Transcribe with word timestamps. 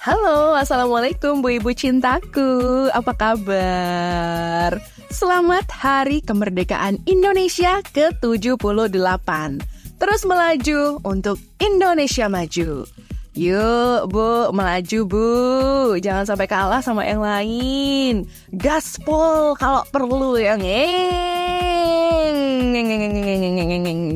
Halo, 0.00 0.56
Assalamualaikum 0.56 1.44
Bu 1.44 1.60
Ibu 1.60 1.76
cintaku. 1.76 2.88
Apa 2.88 3.12
kabar? 3.12 4.80
Selamat 5.12 5.68
Hari 5.68 6.24
Kemerdekaan 6.24 7.04
Indonesia 7.04 7.84
ke-78. 7.84 9.28
Terus 10.00 10.20
melaju 10.24 11.04
untuk 11.04 11.36
Indonesia 11.60 12.32
maju. 12.32 12.88
Yuk 13.36 14.00
Bu, 14.08 14.48
melaju 14.56 14.98
Bu. 15.04 15.28
Jangan 16.00 16.24
sampai 16.24 16.48
kalah 16.48 16.80
sama 16.80 17.04
yang 17.04 17.20
lain. 17.20 18.24
Gaspol 18.56 19.52
kalau 19.60 19.84
perlu 19.92 20.40
yang 20.40 20.64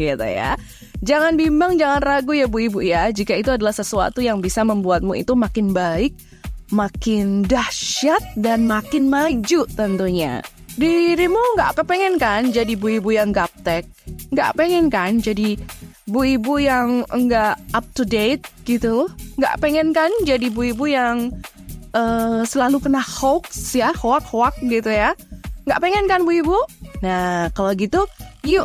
gitu 0.01 0.25
ya 0.25 0.57
Jangan 1.05 1.37
bimbang, 1.37 1.77
jangan 1.77 2.01
ragu 2.01 2.33
ya 2.33 2.49
Bu 2.49 2.65
Ibu 2.65 2.81
ya, 2.81 3.13
jika 3.13 3.37
itu 3.37 3.53
adalah 3.53 3.77
sesuatu 3.77 4.25
yang 4.25 4.41
bisa 4.41 4.65
membuatmu 4.65 5.13
itu 5.13 5.37
makin 5.37 5.77
baik, 5.77 6.17
makin 6.73 7.45
dahsyat, 7.45 8.25
dan 8.41 8.65
makin 8.65 9.13
maju 9.13 9.69
tentunya. 9.77 10.41
Dirimu 10.81 11.61
nggak 11.61 11.77
kepengen 11.77 12.17
kan 12.17 12.49
jadi 12.49 12.73
Bu 12.73 12.97
Ibu 12.97 13.21
yang 13.21 13.37
gaptek? 13.37 13.85
Nggak 14.33 14.57
pengen 14.57 14.89
kan 14.89 15.21
jadi 15.21 15.61
Bu 16.09 16.25
Ibu 16.25 16.57
yang 16.65 17.05
nggak 17.05 17.61
up 17.77 17.85
to 17.93 18.09
date 18.09 18.49
gitu? 18.65 19.05
Nggak 19.37 19.61
pengen 19.61 19.93
kan 19.93 20.09
jadi 20.25 20.49
Bu 20.49 20.73
Ibu 20.73 20.89
yang 20.89 21.37
uh, 21.93 22.49
selalu 22.49 22.81
kena 22.81 23.05
hoax 23.05 23.77
ya, 23.77 23.93
hoax-hoax 23.93 24.57
gitu 24.65 24.89
ya? 24.89 25.13
Nggak 25.69 25.81
pengen 25.85 26.09
kan 26.09 26.25
Bu 26.25 26.33
Ibu? 26.33 26.59
Nah, 27.05 27.53
kalau 27.53 27.77
gitu, 27.77 28.09
yuk 28.41 28.65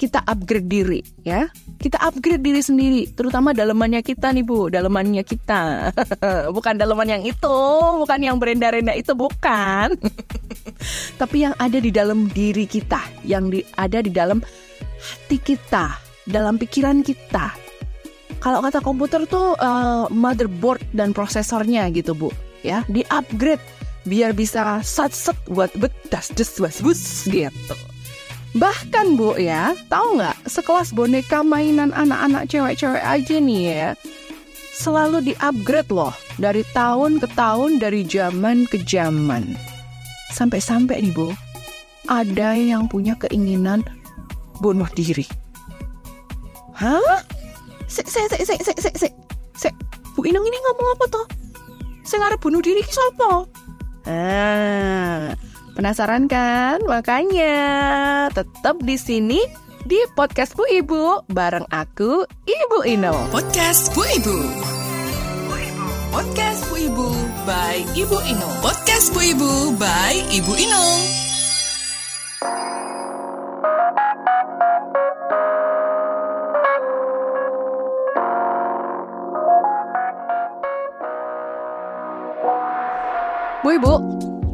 kita 0.00 0.24
upgrade 0.24 0.64
diri 0.64 1.04
ya 1.20 1.44
kita 1.80 1.96
upgrade 1.96 2.44
diri 2.44 2.60
sendiri, 2.60 3.08
terutama 3.16 3.56
dalemannya 3.56 4.04
kita 4.04 4.36
nih 4.36 4.44
Bu, 4.44 4.68
dalemannya 4.68 5.24
kita. 5.24 5.96
bukan 6.56 6.76
daleman 6.76 7.08
yang 7.08 7.24
itu, 7.24 7.56
bukan 7.96 8.20
yang 8.20 8.36
berenda-renda 8.36 8.92
itu, 8.92 9.16
bukan. 9.16 9.96
Tapi 11.20 11.36
yang 11.40 11.56
ada 11.56 11.80
di 11.80 11.88
dalam 11.88 12.28
diri 12.28 12.68
kita, 12.68 13.00
yang 13.24 13.48
di, 13.48 13.64
ada 13.80 14.04
di 14.04 14.12
dalam 14.12 14.44
hati 15.00 15.40
kita, 15.40 15.96
dalam 16.28 16.60
pikiran 16.60 17.00
kita. 17.00 17.56
Kalau 18.44 18.60
kata 18.60 18.84
komputer 18.84 19.24
tuh 19.24 19.56
uh, 19.56 20.04
motherboard 20.12 20.84
dan 20.92 21.16
prosesornya 21.16 21.88
gitu 21.96 22.12
Bu, 22.12 22.28
ya, 22.60 22.84
di 22.92 23.00
upgrade 23.08 23.64
biar 24.04 24.36
bisa 24.36 24.84
sat 24.84 25.16
set 25.16 25.36
buat 25.48 25.72
betas 25.80 26.28
des 26.36 26.52
was 26.60 26.84
bus 26.84 27.24
gitu. 27.24 27.89
Bahkan 28.50 29.14
Bu 29.14 29.38
ya, 29.38 29.78
tahu 29.86 30.18
nggak 30.18 30.50
sekelas 30.50 30.90
boneka 30.90 31.46
mainan 31.46 31.94
anak-anak 31.94 32.50
cewek-cewek 32.50 32.98
aja 32.98 33.36
nih 33.38 33.62
ya, 33.62 33.88
selalu 34.74 35.22
di-upgrade 35.30 35.92
loh 35.94 36.10
dari 36.40 36.66
tahun 36.74 37.22
ke 37.22 37.30
tahun, 37.38 37.78
dari 37.78 38.02
zaman 38.02 38.66
ke 38.66 38.82
zaman. 38.82 39.54
Sampai-sampai 40.34 40.98
nih 40.98 41.14
Bu, 41.14 41.30
ada 42.10 42.58
yang 42.58 42.90
punya 42.90 43.14
keinginan 43.22 43.86
bunuh 44.58 44.88
diri. 44.98 45.30
Hah? 46.74 47.22
Se, 47.86 48.02
se, 48.02 48.26
se, 48.30 48.38
se, 48.42 48.54
se, 48.58 48.72
se, 48.74 48.90
se, 48.98 49.08
se. 49.54 49.70
Bu 50.18 50.26
Inang 50.26 50.42
ini 50.42 50.58
ngomong 50.58 50.88
apa 50.98 51.04
toh? 51.06 51.26
Saya 52.02 52.26
ngarep 52.26 52.40
bunuh 52.42 52.58
diri 52.58 52.82
ki 52.82 52.90
sapa? 52.90 53.46
Ah, 54.08 55.36
Penasaran 55.74 56.26
kan? 56.26 56.82
Makanya 56.84 57.56
tetap 58.34 58.82
di 58.82 58.96
sini 58.98 59.40
di 59.86 59.96
podcast 60.12 60.52
Bu 60.58 60.66
Ibu 60.68 61.24
bareng 61.32 61.66
aku 61.72 62.26
Ibu 62.44 62.78
Ino. 62.84 63.14
Podcast 63.32 63.94
Bu 63.96 64.02
Ibu. 64.04 64.36
Podcast 66.10 66.66
Bu 66.68 66.76
Ibu 66.76 67.06
by 67.46 67.76
Ibu 67.94 68.18
Ino. 68.26 68.48
Podcast 68.60 69.14
Bu 69.14 69.22
Ibu 69.22 69.78
by 69.78 70.14
Ibu 70.34 70.52
Ino. 70.58 70.84
Bu 83.60 83.76
Ibu, 83.76 83.92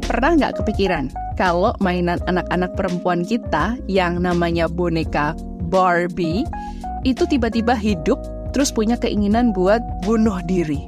pernah 0.06 0.38
nggak 0.38 0.62
kepikiran 0.62 1.10
kalau 1.34 1.74
mainan 1.82 2.22
anak-anak 2.30 2.70
perempuan 2.78 3.26
kita 3.26 3.74
yang 3.90 4.22
namanya 4.22 4.70
boneka 4.70 5.34
Barbie 5.66 6.46
itu 7.02 7.26
tiba-tiba 7.26 7.74
hidup 7.74 8.22
terus 8.54 8.70
punya 8.70 8.94
keinginan 8.94 9.50
buat 9.50 9.82
bunuh 10.06 10.38
diri? 10.46 10.86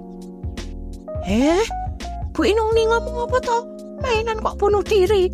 Eh, 1.27 1.67
Bu 2.31 2.47
Inung 2.47 2.71
nih 2.73 2.87
ngomong 2.87 3.28
apa 3.28 3.39
toh? 3.43 3.62
Mainan 3.99 4.39
kok 4.39 4.57
bunuh 4.62 4.87
diri? 4.87 5.27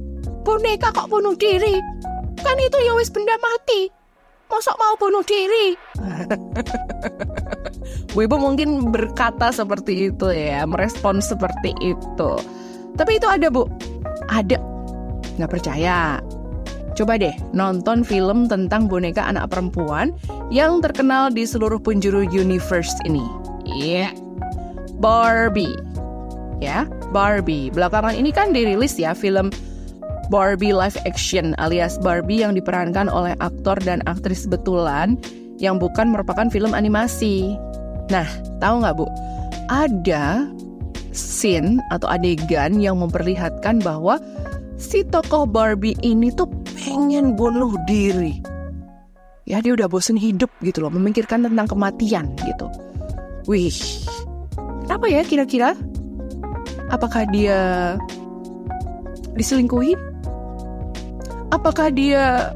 Boneka 0.42 0.90
kok 0.90 1.12
bunuh 1.12 1.36
diri? 1.36 1.76
Kan 2.40 2.56
itu 2.58 2.78
ya 2.80 2.96
wis 2.96 3.12
benda 3.12 3.36
mati. 3.38 3.92
Masa 4.48 4.72
mau 4.80 4.96
bunuh 4.96 5.22
diri? 5.22 5.76
Bu 8.14 8.24
Ibu 8.24 8.36
mungkin 8.38 8.94
berkata 8.94 9.50
seperti 9.50 10.14
itu 10.14 10.30
ya, 10.30 10.62
merespon 10.64 11.18
seperti 11.18 11.74
itu. 11.82 12.32
Tapi 12.94 13.18
itu 13.18 13.26
ada 13.26 13.50
bu, 13.50 13.66
ada. 14.30 14.58
Nggak 15.38 15.50
percaya? 15.50 16.22
Coba 16.94 17.18
deh 17.18 17.34
nonton 17.50 18.06
film 18.06 18.46
tentang 18.46 18.86
boneka 18.86 19.26
anak 19.26 19.50
perempuan 19.50 20.14
yang 20.54 20.78
terkenal 20.78 21.26
di 21.26 21.42
seluruh 21.42 21.82
penjuru 21.82 22.22
universe 22.30 22.94
ini. 23.02 23.26
Iya, 23.66 24.08
yeah. 24.08 24.12
Barbie. 25.02 25.74
Ya, 26.62 26.86
Barbie. 27.10 27.74
Belakangan 27.74 28.14
ini 28.14 28.30
kan 28.30 28.54
dirilis 28.54 28.94
ya 28.94 29.10
film 29.10 29.50
Barbie 30.30 30.72
live 30.72 30.96
action 31.04 31.52
alias 31.58 31.98
Barbie 31.98 32.46
yang 32.46 32.54
diperankan 32.54 33.10
oleh 33.10 33.34
aktor 33.42 33.76
dan 33.82 34.00
aktris 34.06 34.46
betulan 34.46 35.18
yang 35.58 35.82
bukan 35.82 36.14
merupakan 36.14 36.46
film 36.48 36.72
animasi. 36.72 37.58
Nah, 38.08 38.26
tahu 38.62 38.86
nggak 38.86 38.94
bu? 38.96 39.06
Ada 39.66 40.46
scene 41.14 41.78
atau 41.94 42.10
adegan 42.10 42.82
yang 42.82 42.98
memperlihatkan 42.98 43.78
bahwa 43.80 44.18
si 44.76 45.06
tokoh 45.06 45.46
Barbie 45.46 45.96
ini 46.02 46.34
tuh 46.34 46.50
pengen 46.74 47.38
bunuh 47.38 47.72
diri. 47.86 48.42
Ya 49.46 49.62
dia 49.62 49.76
udah 49.76 49.86
bosen 49.86 50.18
hidup 50.18 50.50
gitu 50.60 50.82
loh, 50.82 50.92
memikirkan 50.92 51.46
tentang 51.46 51.68
kematian 51.70 52.34
gitu. 52.42 52.66
Wih, 53.46 53.76
apa 54.88 55.06
ya 55.06 55.20
kira-kira? 55.22 55.76
Apakah 56.88 57.28
dia 57.28 57.94
diselingkuhi? 59.36 59.94
Apakah 61.52 61.92
dia 61.92 62.50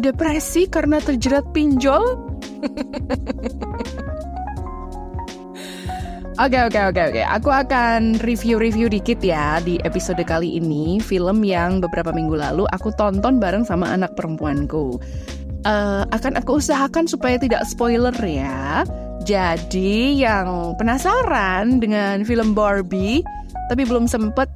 depresi 0.00 0.66
karena 0.66 0.98
terjerat 1.04 1.44
pinjol? 1.52 2.02
Oke 6.40 6.56
oke 6.56 6.80
oke 6.88 7.02
oke. 7.12 7.20
Aku 7.36 7.52
akan 7.52 8.16
review-review 8.24 8.88
dikit 8.88 9.20
ya 9.20 9.60
di 9.60 9.76
episode 9.84 10.24
kali 10.24 10.56
ini 10.56 10.96
film 10.96 11.44
yang 11.44 11.84
beberapa 11.84 12.16
minggu 12.16 12.32
lalu 12.32 12.64
aku 12.72 12.88
tonton 12.96 13.36
bareng 13.36 13.60
sama 13.68 13.92
anak 13.92 14.16
perempuanku. 14.16 14.96
Uh, 15.68 16.08
akan 16.08 16.40
aku 16.40 16.56
usahakan 16.56 17.04
supaya 17.04 17.36
tidak 17.36 17.68
spoiler 17.68 18.16
ya. 18.24 18.88
Jadi 19.28 20.16
yang 20.16 20.72
penasaran 20.80 21.76
dengan 21.76 22.24
film 22.24 22.56
Barbie 22.56 23.20
tapi 23.68 23.84
belum 23.84 24.08
sempet 24.08 24.48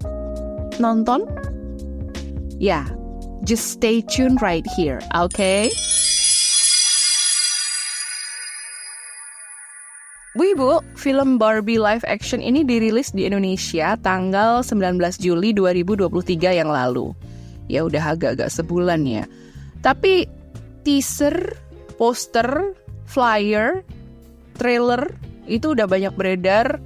nonton 0.80 1.28
Ya, 2.56 2.88
just 3.44 3.76
stay 3.76 4.00
tuned 4.00 4.40
right 4.40 4.64
here, 4.72 5.04
okay? 5.12 5.69
Bu 10.34 10.50
Ibu, 10.50 10.82
film 10.98 11.38
Barbie 11.38 11.78
live 11.78 12.02
action 12.10 12.42
ini 12.42 12.66
dirilis 12.66 13.14
di 13.14 13.22
Indonesia 13.22 13.94
tanggal 14.02 14.66
19 14.66 14.98
Juli 15.22 15.54
2023 15.54 16.58
yang 16.58 16.75
lalu. 16.75 17.14
Ya 17.70 17.86
udah 17.86 18.19
agak-agak 18.19 18.50
sebulan 18.50 19.06
ya. 19.06 19.31
Tapi 19.78 20.26
teaser, 20.82 21.54
poster, 21.94 22.75
flyer, 23.06 23.86
trailer 24.58 25.14
itu 25.46 25.70
udah 25.78 25.86
banyak 25.86 26.10
beredar 26.19 26.82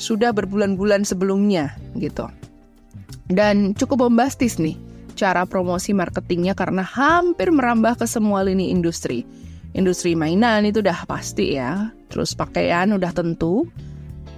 sudah 0.00 0.32
berbulan-bulan 0.32 1.04
sebelumnya 1.04 1.76
gitu. 2.00 2.24
Dan 3.28 3.76
cukup 3.76 4.08
bombastis 4.08 4.56
nih 4.56 4.80
cara 5.12 5.44
promosi 5.44 5.92
marketingnya 5.92 6.56
karena 6.56 6.88
hampir 6.88 7.52
merambah 7.52 8.00
ke 8.00 8.08
semua 8.08 8.48
lini 8.48 8.72
industri. 8.72 9.28
Industri 9.76 10.16
mainan 10.16 10.64
itu 10.64 10.80
udah 10.80 11.04
pasti 11.04 11.52
ya, 11.52 11.92
terus 12.08 12.32
pakaian 12.34 12.90
udah 12.96 13.12
tentu, 13.12 13.68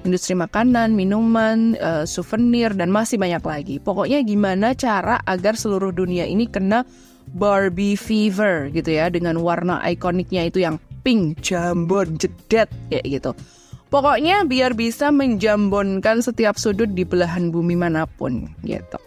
industri 0.02 0.36
makanan, 0.36 0.92
minuman, 0.92 1.76
uh, 1.80 2.04
souvenir, 2.04 2.72
dan 2.74 2.90
masih 2.90 3.16
banyak 3.16 3.42
lagi. 3.42 3.76
Pokoknya 3.80 4.20
gimana 4.26 4.74
cara 4.76 5.20
agar 5.24 5.56
seluruh 5.56 5.94
dunia 5.94 6.26
ini 6.26 6.46
kena 6.48 6.84
Barbie 7.30 7.94
fever 7.94 8.74
gitu 8.74 8.90
ya, 8.90 9.06
dengan 9.06 9.38
warna 9.38 9.78
ikoniknya 9.86 10.50
itu 10.50 10.64
yang 10.64 10.82
pink, 11.06 11.40
jambon, 11.40 12.18
jedet, 12.18 12.68
kayak 12.90 13.06
gitu. 13.06 13.30
Pokoknya 13.90 14.46
biar 14.46 14.78
bisa 14.78 15.10
menjambonkan 15.10 16.22
setiap 16.22 16.54
sudut 16.54 16.90
di 16.94 17.02
belahan 17.02 17.50
bumi 17.50 17.74
mana 17.74 18.06
pun 18.06 18.46
gitu. 18.62 18.98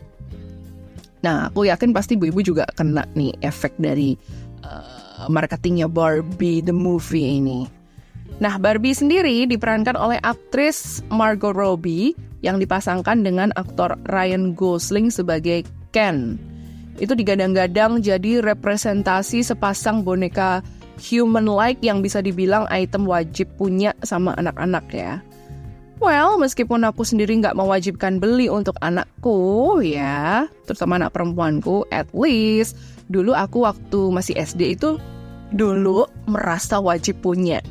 Nah, 1.23 1.47
aku 1.47 1.71
yakin 1.71 1.95
pasti 1.95 2.19
ibu-ibu 2.19 2.43
juga 2.43 2.67
kena 2.75 3.07
nih 3.15 3.31
efek 3.39 3.79
dari 3.79 4.11
uh, 4.59 5.31
marketingnya 5.31 5.87
Barbie 5.87 6.59
the 6.59 6.75
movie 6.75 7.39
ini. 7.39 7.82
Nah, 8.41 8.57
Barbie 8.57 8.97
sendiri 8.97 9.45
diperankan 9.45 9.93
oleh 9.93 10.17
aktris 10.25 11.05
Margot 11.13 11.53
Robbie 11.53 12.17
yang 12.41 12.57
dipasangkan 12.57 13.21
dengan 13.21 13.53
aktor 13.53 13.95
Ryan 14.09 14.57
Gosling 14.57 15.13
sebagai 15.13 15.63
Ken. 15.93 16.41
Itu 16.97 17.13
digadang-gadang 17.17 18.01
jadi 18.01 18.41
representasi 18.41 19.41
sepasang 19.41 20.05
boneka 20.05 20.61
human-like 21.01 21.81
yang 21.81 22.05
bisa 22.05 22.21
dibilang 22.21 22.69
item 22.69 23.09
wajib 23.09 23.49
punya 23.57 23.97
sama 24.05 24.37
anak-anak 24.37 24.85
ya. 24.93 25.21
Well, 26.03 26.35
meskipun 26.35 26.83
aku 26.83 27.07
sendiri 27.07 27.31
nggak 27.39 27.55
mewajibkan 27.55 28.19
beli 28.19 28.51
untuk 28.51 28.75
anakku 28.83 29.79
ya, 29.79 30.51
terutama 30.67 30.99
anak 30.99 31.15
perempuanku, 31.15 31.87
at 31.95 32.11
least 32.11 32.75
dulu 33.07 33.31
aku 33.31 33.63
waktu 33.63 34.11
masih 34.11 34.35
SD 34.35 34.75
itu 34.75 34.99
dulu 35.53 36.09
merasa 36.25 36.81
wajib 36.81 37.21
punya. 37.21 37.61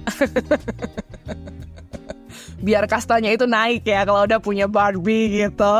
Biar 2.62 2.86
kastanya 2.86 3.34
itu 3.34 3.44
naik 3.44 3.82
ya 3.82 4.06
kalau 4.06 4.22
udah 4.22 4.38
punya 4.38 4.70
Barbie 4.70 5.42
gitu. 5.42 5.74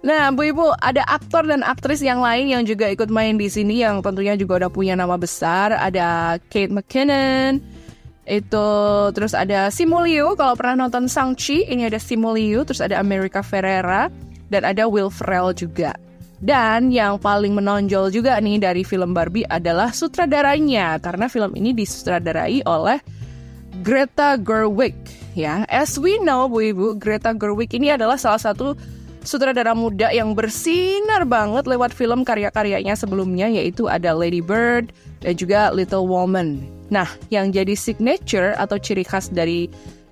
Nah, 0.00 0.32
Bu 0.32 0.48
Ibu, 0.48 0.80
ada 0.80 1.04
aktor 1.04 1.44
dan 1.44 1.60
aktris 1.60 2.00
yang 2.00 2.24
lain 2.24 2.48
yang 2.48 2.64
juga 2.64 2.88
ikut 2.88 3.12
main 3.12 3.36
di 3.36 3.52
sini 3.52 3.84
yang 3.84 4.00
tentunya 4.00 4.32
juga 4.32 4.64
udah 4.64 4.72
punya 4.72 4.96
nama 4.96 5.20
besar. 5.20 5.76
Ada 5.76 6.40
Kate 6.48 6.72
McKinnon, 6.72 7.60
itu 8.30 8.68
terus 9.10 9.34
ada 9.34 9.68
Simu 9.68 10.06
Liu 10.06 10.38
kalau 10.38 10.54
pernah 10.54 10.86
nonton 10.86 11.10
Shang-Chi 11.10 11.66
ini 11.66 11.90
ada 11.90 11.98
Simu 11.98 12.30
Liu 12.38 12.62
terus 12.62 12.78
ada 12.78 13.02
America 13.02 13.42
Ferrera 13.42 14.06
dan 14.54 14.62
ada 14.62 14.86
Will 14.86 15.10
Ferrell 15.10 15.50
juga 15.50 15.98
dan 16.40 16.88
yang 16.88 17.20
paling 17.20 17.52
menonjol 17.52 18.08
juga 18.08 18.40
nih 18.40 18.56
dari 18.56 18.82
film 18.82 19.12
Barbie 19.12 19.44
adalah 19.44 19.92
sutradaranya 19.92 20.96
karena 21.00 21.28
film 21.28 21.52
ini 21.52 21.76
disutradarai 21.76 22.64
oleh 22.64 22.98
Greta 23.84 24.40
Gerwig 24.40 24.96
ya 25.36 25.68
as 25.68 26.00
we 26.00 26.16
know 26.24 26.48
Bu 26.48 26.72
Ibu 26.72 26.96
Greta 26.96 27.36
Gerwig 27.36 27.70
ini 27.76 27.92
adalah 27.92 28.16
salah 28.16 28.40
satu 28.40 28.72
sutradara 29.20 29.76
muda 29.76 30.08
yang 30.10 30.32
bersinar 30.32 31.28
banget 31.28 31.68
lewat 31.68 31.92
film 31.92 32.24
karya-karyanya 32.24 32.96
sebelumnya 32.96 33.52
yaitu 33.52 33.86
ada 33.86 34.16
Lady 34.16 34.40
Bird 34.40 34.96
dan 35.20 35.36
juga 35.36 35.68
Little 35.76 36.08
Woman. 36.08 36.64
Nah, 36.88 37.06
yang 37.28 37.52
jadi 37.52 37.76
signature 37.76 38.56
atau 38.56 38.80
ciri 38.80 39.04
khas 39.04 39.28
dari 39.28 39.68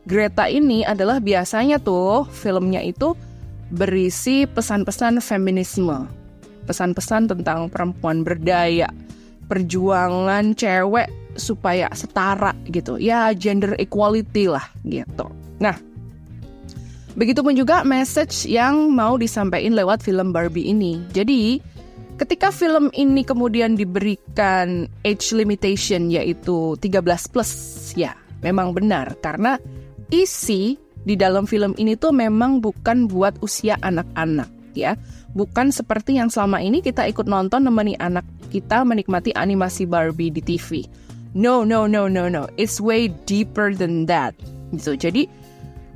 Greta 0.09 0.49
ini 0.49 0.85
adalah 0.85 1.21
biasanya 1.21 1.81
tuh 1.81 2.25
filmnya 2.29 2.81
itu 2.81 3.13
berisi 3.69 4.49
pesan-pesan 4.49 5.21
feminisme. 5.21 6.18
Pesan-pesan 6.69 7.33
tentang 7.33 7.73
perempuan 7.73 8.21
berdaya, 8.21 8.93
perjuangan 9.49 10.53
cewek 10.53 11.09
supaya 11.41 11.89
setara 11.97 12.53
gitu. 12.69 13.01
Ya, 13.01 13.33
gender 13.33 13.73
equality 13.81 14.53
lah 14.53 14.69
gitu. 14.85 15.33
Nah, 15.59 15.75
Begitupun 17.19 17.59
juga 17.59 17.83
message 17.83 18.47
yang 18.47 18.95
mau 18.95 19.19
disampaikan 19.19 19.75
lewat 19.75 20.07
film 20.07 20.31
Barbie 20.31 20.71
ini. 20.71 21.03
Jadi, 21.11 21.59
ketika 22.15 22.55
film 22.55 22.95
ini 22.95 23.27
kemudian 23.27 23.75
diberikan 23.75 24.87
age 25.03 25.35
limitation 25.35 26.15
yaitu 26.15 26.79
13 26.79 27.03
plus, 27.35 27.51
ya 27.99 28.15
memang 28.47 28.71
benar 28.71 29.19
karena 29.19 29.59
isi 30.15 30.79
di 31.03 31.19
dalam 31.19 31.43
film 31.43 31.75
ini 31.75 31.99
tuh 31.99 32.15
memang 32.15 32.63
bukan 32.63 33.11
buat 33.11 33.43
usia 33.43 33.75
anak-anak 33.83 34.47
ya. 34.79 34.95
Bukan 35.37 35.75
seperti 35.75 36.17
yang 36.17 36.33
selama 36.33 36.63
ini 36.63 36.81
kita 36.81 37.05
ikut 37.05 37.29
nonton 37.29 37.69
nemeni 37.69 37.99
anak 38.01 38.25
kita 38.49 38.85
menikmati 38.85 39.33
animasi 39.37 39.85
Barbie 39.85 40.33
di 40.33 40.41
TV. 40.41 40.89
No, 41.37 41.63
no, 41.63 41.85
no, 41.85 42.09
no, 42.09 42.27
no. 42.33 42.49
It's 42.57 42.81
way 42.81 43.13
deeper 43.29 43.77
than 43.77 44.09
that. 44.09 44.33
Gitu. 44.73 44.97
Jadi 44.97 45.23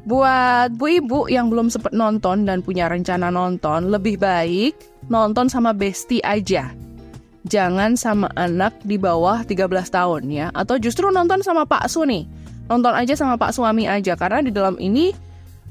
Buat 0.03 0.75
bu 0.83 0.99
ibu 0.99 1.31
yang 1.31 1.47
belum 1.47 1.71
sempat 1.71 1.95
nonton 1.95 2.43
dan 2.43 2.59
punya 2.59 2.91
rencana 2.91 3.31
nonton, 3.31 3.87
lebih 3.87 4.19
baik 4.19 4.75
nonton 5.07 5.47
sama 5.47 5.71
bestie 5.71 6.19
aja. 6.27 6.75
Jangan 7.47 7.95
sama 7.95 8.27
anak 8.35 8.75
di 8.83 8.99
bawah 8.99 9.47
13 9.47 9.71
tahun 9.95 10.23
ya. 10.27 10.47
Atau 10.59 10.83
justru 10.83 11.07
nonton 11.15 11.47
sama 11.47 11.71
Pak 11.71 11.87
Su 11.87 12.03
nih. 12.03 12.27
Nonton 12.67 12.95
aja 12.95 13.15
sama 13.15 13.39
Pak 13.39 13.55
suami 13.55 13.87
aja. 13.87 14.19
Karena 14.19 14.43
di 14.43 14.51
dalam 14.51 14.75
ini 14.83 15.15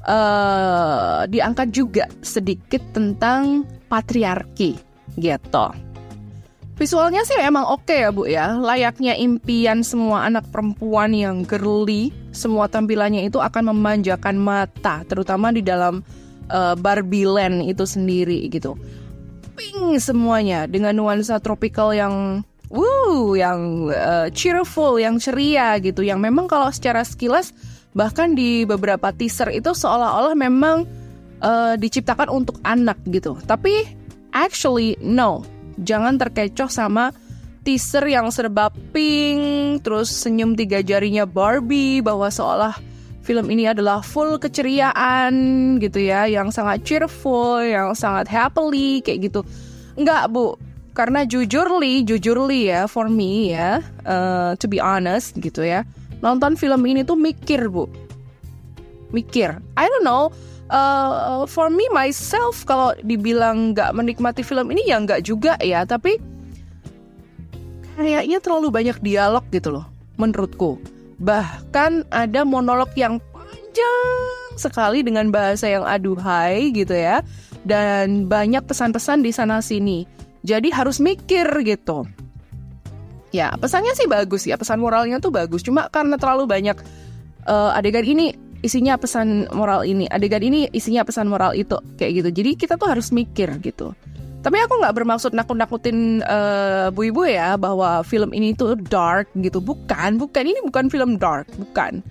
uh, 0.06 1.26
diangkat 1.26 1.68
juga 1.74 2.04
sedikit 2.22 2.80
tentang 2.94 3.66
patriarki 3.86 4.78
gitu. 5.18 5.66
Visualnya 6.72 7.22
sih 7.22 7.36
emang 7.38 7.68
oke 7.68 7.84
okay 7.84 7.98
ya 8.02 8.10
Bu 8.10 8.24
ya, 8.26 8.46
layaknya 8.58 9.14
impian 9.14 9.84
semua 9.84 10.24
anak 10.26 10.48
perempuan 10.50 11.12
yang 11.12 11.44
girly, 11.44 12.10
semua 12.32 12.66
tampilannya 12.66 13.28
itu 13.28 13.38
akan 13.38 13.70
memanjakan 13.70 14.40
mata, 14.40 15.04
terutama 15.06 15.52
di 15.52 15.60
dalam 15.60 16.00
uh, 16.48 16.74
Barbie 16.74 17.28
Land 17.28 17.68
itu 17.68 17.84
sendiri 17.84 18.48
gitu. 18.48 18.74
Pink 19.52 20.00
semuanya 20.00 20.64
dengan 20.64 20.96
nuansa 20.96 21.38
tropical 21.44 21.92
yang 21.92 22.40
woo, 22.72 23.36
yang 23.36 23.92
uh, 23.92 24.32
cheerful, 24.32 24.96
yang 24.96 25.20
ceria 25.20 25.76
gitu, 25.76 26.00
yang 26.00 26.24
memang 26.24 26.48
kalau 26.48 26.72
secara 26.72 27.04
sekilas 27.04 27.52
bahkan 27.92 28.32
di 28.32 28.64
beberapa 28.64 29.12
teaser 29.12 29.52
itu 29.52 29.76
seolah-olah 29.76 30.36
memang 30.36 30.88
uh, 31.44 31.74
diciptakan 31.76 32.32
untuk 32.32 32.56
anak 32.64 33.00
gitu. 33.08 33.36
Tapi 33.44 33.84
actually 34.32 34.96
no 35.00 35.44
jangan 35.80 36.16
terkecoh 36.20 36.68
sama 36.72 37.12
teaser 37.62 38.02
yang 38.10 38.26
serba 38.34 38.74
pink, 38.90 39.80
terus 39.86 40.10
senyum 40.10 40.58
tiga 40.58 40.82
jarinya 40.82 41.22
Barbie, 41.22 42.02
bahwa 42.02 42.26
seolah 42.26 42.74
film 43.22 43.46
ini 43.54 43.70
adalah 43.70 44.02
full 44.02 44.34
keceriaan 44.34 45.30
gitu 45.78 46.02
ya, 46.02 46.26
yang 46.26 46.50
sangat 46.50 46.82
cheerful, 46.82 47.62
yang 47.62 47.94
sangat 47.94 48.26
happily 48.26 48.98
kayak 48.98 49.30
gitu. 49.30 49.46
Enggak 49.94 50.26
bu, 50.34 50.58
karena 50.90 51.22
jujurly, 51.22 52.02
jujurly 52.02 52.66
ya, 52.66 52.90
for 52.90 53.06
me 53.06 53.54
ya, 53.54 53.78
uh, 54.02 54.58
to 54.58 54.66
be 54.66 54.82
honest 54.82 55.38
gitu 55.38 55.62
ya, 55.62 55.86
nonton 56.22 56.54
film 56.54 56.80
ini 56.86 57.02
tuh 57.02 57.18
mikir 57.18 57.68
bu, 57.68 57.90
mikir. 59.10 59.58
I 59.76 59.84
don't 59.90 60.06
know, 60.06 60.30
uh, 60.70 61.44
for 61.50 61.68
me 61.68 61.84
myself 61.90 62.62
kalau 62.64 62.94
dibilang 63.02 63.74
nggak 63.74 63.92
menikmati 63.92 64.40
film 64.46 64.70
ini 64.70 64.86
ya 64.86 65.02
nggak 65.02 65.26
juga 65.26 65.58
ya. 65.60 65.82
Tapi 65.84 66.16
kayaknya 67.98 68.38
terlalu 68.38 68.70
banyak 68.70 68.96
dialog 69.02 69.44
gitu 69.50 69.74
loh 69.74 69.86
menurutku. 70.16 70.78
Bahkan 71.22 72.10
ada 72.14 72.46
monolog 72.46 72.90
yang 72.94 73.18
panjang 73.34 74.32
sekali 74.56 75.00
dengan 75.00 75.32
bahasa 75.32 75.68
yang 75.68 75.84
aduhai 75.84 76.72
gitu 76.76 76.92
ya 76.92 77.24
dan 77.64 78.26
banyak 78.26 78.62
pesan-pesan 78.66 79.22
di 79.22 79.32
sana 79.32 79.62
sini 79.62 80.04
jadi 80.42 80.68
harus 80.74 80.98
mikir 80.98 81.46
gitu 81.62 82.04
ya 83.32 83.56
pesannya 83.56 83.96
sih 83.96 84.06
bagus 84.06 84.44
ya 84.44 84.60
pesan 84.60 84.78
moralnya 84.78 85.18
tuh 85.18 85.32
bagus 85.32 85.64
cuma 85.64 85.88
karena 85.88 86.20
terlalu 86.20 86.44
banyak 86.44 86.76
uh, 87.48 87.72
adegan 87.74 88.04
ini 88.04 88.36
isinya 88.62 88.94
pesan 88.94 89.50
moral 89.50 89.82
ini, 89.82 90.06
adegan 90.06 90.40
ini 90.40 90.70
isinya 90.70 91.02
pesan 91.02 91.26
moral 91.26 91.52
itu, 91.58 91.76
kayak 91.98 92.22
gitu. 92.22 92.28
Jadi 92.30 92.50
kita 92.54 92.78
tuh 92.78 92.88
harus 92.88 93.10
mikir 93.10 93.50
gitu. 93.60 93.90
Tapi 94.42 94.58
aku 94.58 94.82
nggak 94.82 94.94
bermaksud 94.98 95.34
nakut-nakutin 95.38 96.22
uh, 96.26 96.90
bu 96.90 97.14
ibu 97.14 97.22
ya 97.26 97.54
bahwa 97.54 98.02
film 98.02 98.34
ini 98.34 98.54
tuh 98.54 98.74
dark 98.74 99.30
gitu. 99.38 99.62
Bukan, 99.62 100.18
bukan. 100.18 100.42
Ini 100.42 100.66
bukan 100.66 100.90
film 100.90 101.14
dark, 101.18 101.46
bukan. 101.58 102.02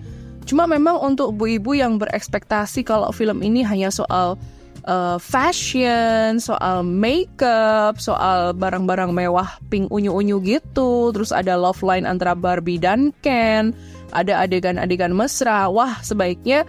Cuma 0.48 0.64
memang 0.64 0.96
untuk 1.00 1.36
bu 1.36 1.60
ibu 1.60 1.76
yang 1.76 2.00
berekspektasi 2.00 2.88
kalau 2.88 3.12
film 3.12 3.44
ini 3.44 3.60
hanya 3.64 3.92
soal 3.92 4.40
uh, 4.86 5.18
fashion, 5.18 6.38
soal 6.42 6.82
makeup, 6.86 7.98
soal 7.98 8.54
barang-barang 8.54 9.10
mewah 9.14 9.58
pink 9.70 9.90
unyu-unyu 9.90 10.42
gitu. 10.42 11.10
Terus 11.14 11.30
ada 11.30 11.58
love 11.58 11.82
line 11.82 12.06
antara 12.06 12.34
Barbie 12.34 12.80
dan 12.80 13.10
Ken, 13.22 13.74
ada 14.14 14.42
adegan-adegan 14.42 15.14
mesra. 15.14 15.70
Wah, 15.70 15.98
sebaiknya 16.02 16.66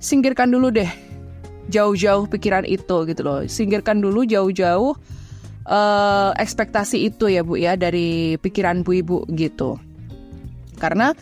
singkirkan 0.00 0.52
dulu 0.52 0.68
deh 0.68 0.90
jauh-jauh 1.72 2.28
pikiran 2.28 2.68
itu 2.68 2.96
gitu 3.08 3.22
loh. 3.24 3.40
Singkirkan 3.48 4.04
dulu 4.04 4.28
jauh-jauh 4.28 4.92
uh, 5.68 6.30
ekspektasi 6.36 7.08
itu 7.08 7.32
ya 7.32 7.40
Bu 7.40 7.56
ya 7.56 7.76
dari 7.76 8.36
pikiran 8.36 8.84
Bu 8.84 9.00
Ibu 9.00 9.18
gitu. 9.32 9.80
Karena 10.76 11.16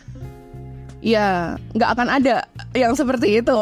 ya 1.02 1.58
nggak 1.74 1.90
akan 1.98 2.08
ada 2.08 2.46
yang 2.72 2.94
seperti 2.94 3.42
itu. 3.42 3.58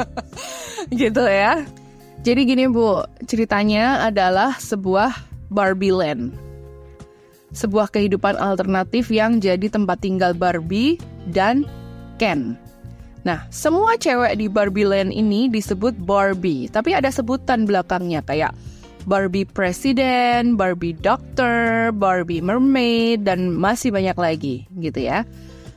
Gitu 1.02 1.24
ya. 1.26 1.66
Jadi 2.22 2.40
gini 2.46 2.64
bu 2.70 3.02
ceritanya 3.26 4.06
adalah 4.06 4.56
sebuah 4.58 5.12
Barbie 5.50 5.94
Land. 5.94 6.34
Sebuah 7.54 7.90
kehidupan 7.90 8.38
alternatif 8.38 9.10
yang 9.10 9.38
jadi 9.38 9.70
tempat 9.70 10.02
tinggal 10.02 10.34
Barbie 10.34 10.98
dan 11.30 11.66
Ken. 12.18 12.58
Nah, 13.26 13.42
semua 13.50 13.98
cewek 13.98 14.38
di 14.38 14.46
Barbie 14.46 14.86
Land 14.86 15.10
ini 15.10 15.50
disebut 15.50 15.98
Barbie, 15.98 16.70
tapi 16.70 16.94
ada 16.94 17.10
sebutan 17.10 17.66
belakangnya 17.66 18.22
kayak 18.22 18.54
Barbie 19.06 19.46
Presiden, 19.46 20.58
Barbie 20.58 20.94
Doctor, 20.94 21.90
Barbie 21.94 22.42
Mermaid, 22.42 23.22
dan 23.26 23.54
masih 23.54 23.94
banyak 23.94 24.18
lagi 24.18 24.56
gitu 24.78 25.02
ya. 25.06 25.26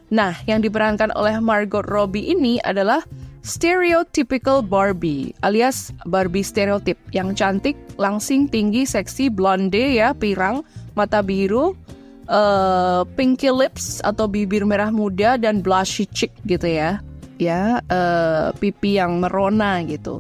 Nah, 0.10 0.34
yang 0.50 0.66
diperankan 0.66 1.14
oleh 1.14 1.38
Margot 1.38 1.86
Robbie 1.86 2.34
ini 2.34 2.58
adalah 2.66 3.06
stereotypical 3.46 4.60
Barbie 4.60 5.32
alias 5.46 5.96
Barbie 6.10 6.44
stereotip 6.44 6.98
yang 7.14 7.38
cantik, 7.38 7.78
langsing, 7.96 8.50
tinggi, 8.50 8.84
seksi, 8.84 9.30
blonde 9.30 9.80
ya, 9.80 10.12
pirang, 10.18 10.66
mata 10.98 11.22
biru, 11.22 11.78
uh, 12.26 13.06
pinky 13.14 13.54
lips 13.54 14.02
atau 14.02 14.26
bibir 14.26 14.66
merah 14.66 14.90
muda 14.90 15.38
dan 15.38 15.62
blushy 15.62 16.10
cheek 16.10 16.34
gitu 16.46 16.68
ya. 16.68 17.02
Ya, 17.40 17.80
uh, 17.88 18.52
pipi 18.60 19.00
yang 19.00 19.24
merona 19.24 19.80
gitu. 19.88 20.20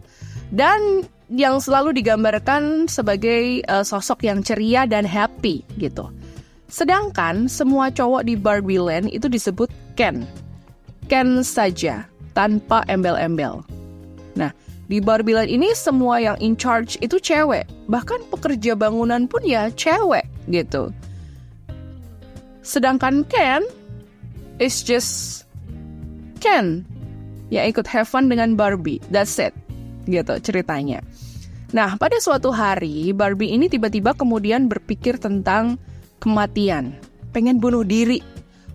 Dan 0.49 1.03
yang 1.29 1.61
selalu 1.61 1.93
digambarkan 2.01 2.89
sebagai 2.89 3.61
uh, 3.69 3.85
sosok 3.85 4.25
yang 4.25 4.41
ceria 4.41 4.89
dan 4.89 5.05
happy 5.05 5.61
gitu. 5.77 6.09
Sedangkan 6.69 7.49
semua 7.49 7.89
cowok 7.89 8.29
di 8.29 8.37
Barbie 8.37 8.77
Land 8.77 9.09
itu 9.09 9.25
disebut 9.25 9.67
Ken. 9.97 10.23
Ken 11.09 11.41
saja, 11.41 12.05
tanpa 12.37 12.85
embel-embel. 12.85 13.65
Nah, 14.37 14.53
di 14.85 15.01
Barbie 15.01 15.33
Land 15.33 15.49
ini 15.49 15.73
semua 15.73 16.21
yang 16.21 16.37
in 16.37 16.53
charge 16.53 16.95
itu 17.01 17.17
cewek. 17.17 17.65
Bahkan 17.89 18.29
pekerja 18.29 18.77
bangunan 18.77 19.25
pun 19.25 19.41
ya 19.41 19.73
cewek 19.73 20.29
gitu. 20.49 20.93
Sedangkan 22.61 23.25
Ken 23.25 23.65
is 24.61 24.85
just 24.85 25.43
Ken. 26.37 26.85
Ya 27.49 27.65
ikut 27.65 27.89
have 27.89 28.05
fun 28.05 28.29
dengan 28.29 28.53
Barbie. 28.53 29.01
That's 29.09 29.41
it. 29.41 29.57
Gitu 30.05 30.37
ceritanya. 30.45 31.01
Nah, 31.69 31.97
pada 31.97 32.17
suatu 32.17 32.49
hari 32.49 33.13
Barbie 33.13 33.53
ini 33.53 33.69
tiba-tiba 33.69 34.13
kemudian 34.13 34.69
berpikir 34.69 35.17
tentang 35.21 35.77
kematian, 36.19 36.93
pengen 37.31 37.57
bunuh 37.57 37.87
diri. 37.87 38.19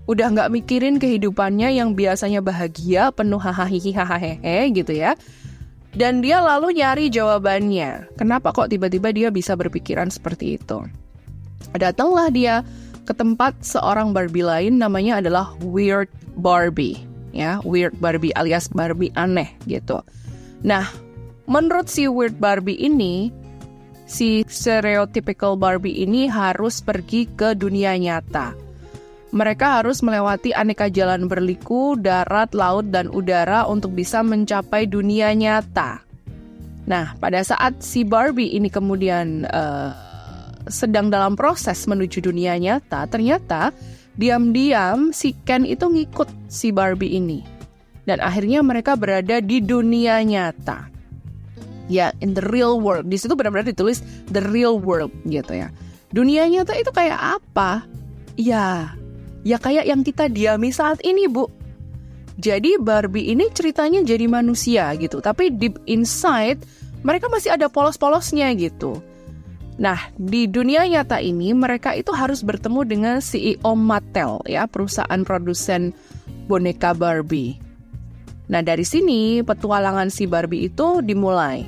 Udah 0.05 0.29
nggak 0.29 0.53
mikirin 0.53 1.01
kehidupannya 1.01 1.73
yang 1.81 1.97
biasanya 1.97 2.45
bahagia, 2.45 3.09
penuh 3.09 3.41
hahaha 3.41 3.73
hahaha 3.73 4.69
gitu 4.69 4.93
ya. 4.93 5.17
Dan 5.95 6.21
dia 6.21 6.43
lalu 6.43 6.77
nyari 6.83 7.07
jawabannya. 7.09 8.11
Kenapa 8.19 8.51
kok 8.51 8.69
tiba-tiba 8.69 9.15
dia 9.15 9.29
bisa 9.31 9.55
berpikiran 9.55 10.11
seperti 10.11 10.59
itu? 10.59 10.83
Datanglah 11.73 12.29
dia 12.35 12.67
ke 13.07 13.15
tempat 13.15 13.55
seorang 13.63 14.11
Barbie 14.11 14.45
lain 14.45 14.83
namanya 14.83 15.23
adalah 15.23 15.55
Weird 15.63 16.11
Barbie. 16.37 16.99
Ya, 17.35 17.63
Weird 17.63 17.99
Barbie 17.99 18.35
alias 18.35 18.67
Barbie 18.71 19.15
aneh 19.15 19.55
gitu. 19.67 20.03
Nah, 20.67 20.87
menurut 21.47 21.87
si 21.91 22.07
Weird 22.11 22.39
Barbie 22.39 22.79
ini, 22.79 23.31
si 24.05 24.45
stereotypical 24.45 25.57
Barbie 25.57 26.05
ini 26.05 26.29
harus 26.29 26.85
pergi 26.85 27.29
ke 27.29 27.57
dunia 27.57 27.97
nyata. 27.97 28.57
Mereka 29.35 29.83
harus 29.83 29.99
melewati 29.99 30.55
aneka 30.55 30.87
jalan 30.87 31.27
berliku, 31.27 31.99
darat, 31.99 32.55
laut, 32.55 32.87
dan 32.95 33.11
udara 33.11 33.67
untuk 33.67 33.91
bisa 33.99 34.23
mencapai 34.23 34.87
dunia 34.87 35.35
nyata. 35.35 36.07
Nah, 36.87 37.19
pada 37.19 37.43
saat 37.43 37.83
si 37.83 38.07
Barbie 38.07 38.55
ini 38.55 38.71
kemudian 38.71 39.43
uh, 39.51 39.91
sedang 40.71 41.11
dalam 41.11 41.35
proses 41.35 41.83
menuju 41.91 42.23
dunia 42.23 42.55
nyata, 42.63 43.11
ternyata 43.11 43.75
diam-diam 44.15 45.11
si 45.11 45.35
Ken 45.43 45.67
itu 45.67 45.91
ngikut 45.91 46.31
si 46.47 46.71
Barbie 46.71 47.19
ini. 47.19 47.43
Dan 48.07 48.23
akhirnya 48.23 48.63
mereka 48.63 48.95
berada 48.95 49.43
di 49.43 49.59
dunia 49.65 50.23
nyata 50.23 50.94
ya 51.89 52.13
in 52.25 52.33
the 52.33 52.45
real 52.51 52.81
world. 52.81 53.09
Di 53.09 53.19
situ 53.21 53.37
benar-benar 53.37 53.69
ditulis 53.69 54.01
the 54.31 54.43
real 54.53 54.81
world 54.81 55.13
gitu 55.29 55.53
ya. 55.55 55.69
Dunia 56.15 56.47
nyata 56.47 56.79
itu 56.79 56.95
kayak 56.95 57.43
apa? 57.43 57.83
Ya, 58.39 58.95
ya 59.43 59.59
kayak 59.59 59.87
yang 59.87 60.07
kita 60.07 60.31
diami 60.31 60.71
saat 60.71 61.03
ini, 61.03 61.27
Bu. 61.27 61.51
Jadi 62.35 62.79
Barbie 62.83 63.31
ini 63.31 63.47
ceritanya 63.55 64.03
jadi 64.03 64.27
manusia 64.27 64.91
gitu, 64.99 65.23
tapi 65.23 65.55
deep 65.55 65.79
inside 65.87 66.59
mereka 67.07 67.31
masih 67.31 67.55
ada 67.55 67.71
polos-polosnya 67.71 68.51
gitu. 68.59 68.99
Nah, 69.75 69.99
di 70.15 70.47
dunia 70.47 70.87
nyata 70.87 71.19
ini 71.19 71.51
mereka 71.51 71.95
itu 71.99 72.15
harus 72.15 72.47
bertemu 72.47 72.81
dengan 72.87 73.17
CEO 73.19 73.75
Mattel 73.75 74.39
ya, 74.47 74.71
perusahaan 74.71 75.23
produsen 75.27 75.91
boneka 76.47 76.95
Barbie. 76.95 77.59
Nah, 78.45 78.61
dari 78.61 78.85
sini 78.85 79.41
petualangan 79.41 80.13
si 80.13 80.29
Barbie 80.29 80.69
itu 80.69 81.01
dimulai. 81.01 81.65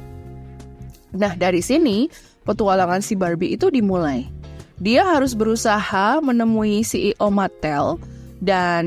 Nah, 1.16 1.32
dari 1.32 1.64
sini 1.64 2.12
petualangan 2.44 3.00
si 3.00 3.16
Barbie 3.16 3.56
itu 3.56 3.72
dimulai. 3.72 4.28
Dia 4.76 5.08
harus 5.08 5.32
berusaha 5.32 6.20
menemui 6.20 6.84
CEO 6.84 7.32
Mattel 7.32 7.96
dan 8.44 8.84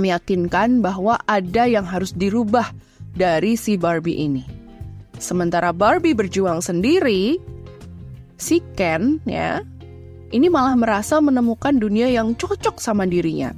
meyakinkan 0.00 0.80
bahwa 0.80 1.20
ada 1.28 1.68
yang 1.68 1.84
harus 1.84 2.16
dirubah 2.16 2.72
dari 3.12 3.60
si 3.60 3.76
Barbie 3.76 4.24
ini. 4.24 4.44
Sementara 5.20 5.70
Barbie 5.70 6.16
berjuang 6.16 6.64
sendiri, 6.64 7.36
si 8.40 8.64
Ken 8.72 9.20
ya, 9.28 9.60
ini 10.32 10.48
malah 10.48 10.74
merasa 10.74 11.20
menemukan 11.20 11.76
dunia 11.76 12.08
yang 12.08 12.32
cocok 12.34 12.80
sama 12.80 13.04
dirinya 13.04 13.52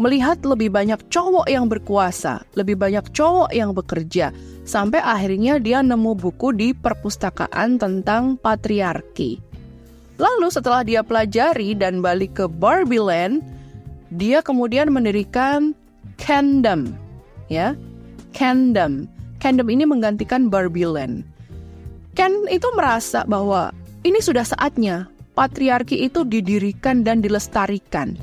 melihat 0.00 0.40
lebih 0.48 0.72
banyak 0.72 0.96
cowok 1.12 1.44
yang 1.44 1.68
berkuasa, 1.68 2.40
lebih 2.56 2.80
banyak 2.80 3.04
cowok 3.12 3.52
yang 3.52 3.76
bekerja, 3.76 4.32
sampai 4.64 5.04
akhirnya 5.04 5.60
dia 5.60 5.84
nemu 5.84 6.16
buku 6.16 6.56
di 6.56 6.72
perpustakaan 6.72 7.76
tentang 7.76 8.40
patriarki. 8.40 9.36
Lalu 10.16 10.48
setelah 10.48 10.80
dia 10.80 11.04
pelajari 11.04 11.76
dan 11.76 12.00
balik 12.00 12.40
ke 12.40 12.48
Barbie 12.48 13.00
Land, 13.00 13.44
dia 14.16 14.40
kemudian 14.40 14.88
mendirikan 14.88 15.76
Kingdom, 16.16 16.96
ya, 17.52 17.76
Kingdom. 18.32 19.04
Kingdom 19.40 19.68
ini 19.68 19.84
menggantikan 19.84 20.48
Barbie 20.48 20.88
Land. 20.88 21.28
Ken 22.12 22.44
itu 22.52 22.68
merasa 22.76 23.24
bahwa 23.24 23.72
ini 24.04 24.20
sudah 24.20 24.44
saatnya 24.44 25.08
patriarki 25.32 26.04
itu 26.04 26.26
didirikan 26.26 27.00
dan 27.00 27.24
dilestarikan 27.24 28.18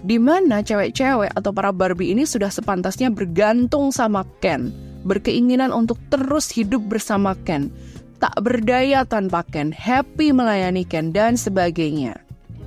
di 0.00 0.16
mana 0.16 0.64
cewek-cewek 0.64 1.36
atau 1.36 1.52
para 1.52 1.72
Barbie 1.72 2.12
ini 2.16 2.24
sudah 2.24 2.48
sepantasnya 2.48 3.12
bergantung 3.12 3.92
sama 3.92 4.24
Ken, 4.40 4.72
berkeinginan 5.04 5.72
untuk 5.72 6.00
terus 6.08 6.48
hidup 6.48 6.80
bersama 6.88 7.36
Ken, 7.44 7.68
tak 8.16 8.32
berdaya 8.40 9.04
tanpa 9.04 9.44
Ken, 9.44 9.72
happy 9.72 10.32
melayani 10.32 10.88
Ken, 10.88 11.12
dan 11.12 11.36
sebagainya. 11.36 12.16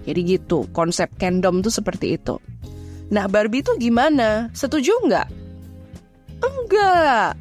Jadi 0.03 0.37
gitu, 0.37 0.69
konsep 0.75 1.09
Kendom 1.17 1.63
tuh 1.63 1.73
seperti 1.73 2.19
itu. 2.19 2.37
Nah, 3.13 3.25
Barbie 3.29 3.63
itu 3.63 3.71
gimana? 3.79 4.51
Setuju 4.51 4.93
nggak? 5.05 5.27
Enggak. 6.43 7.39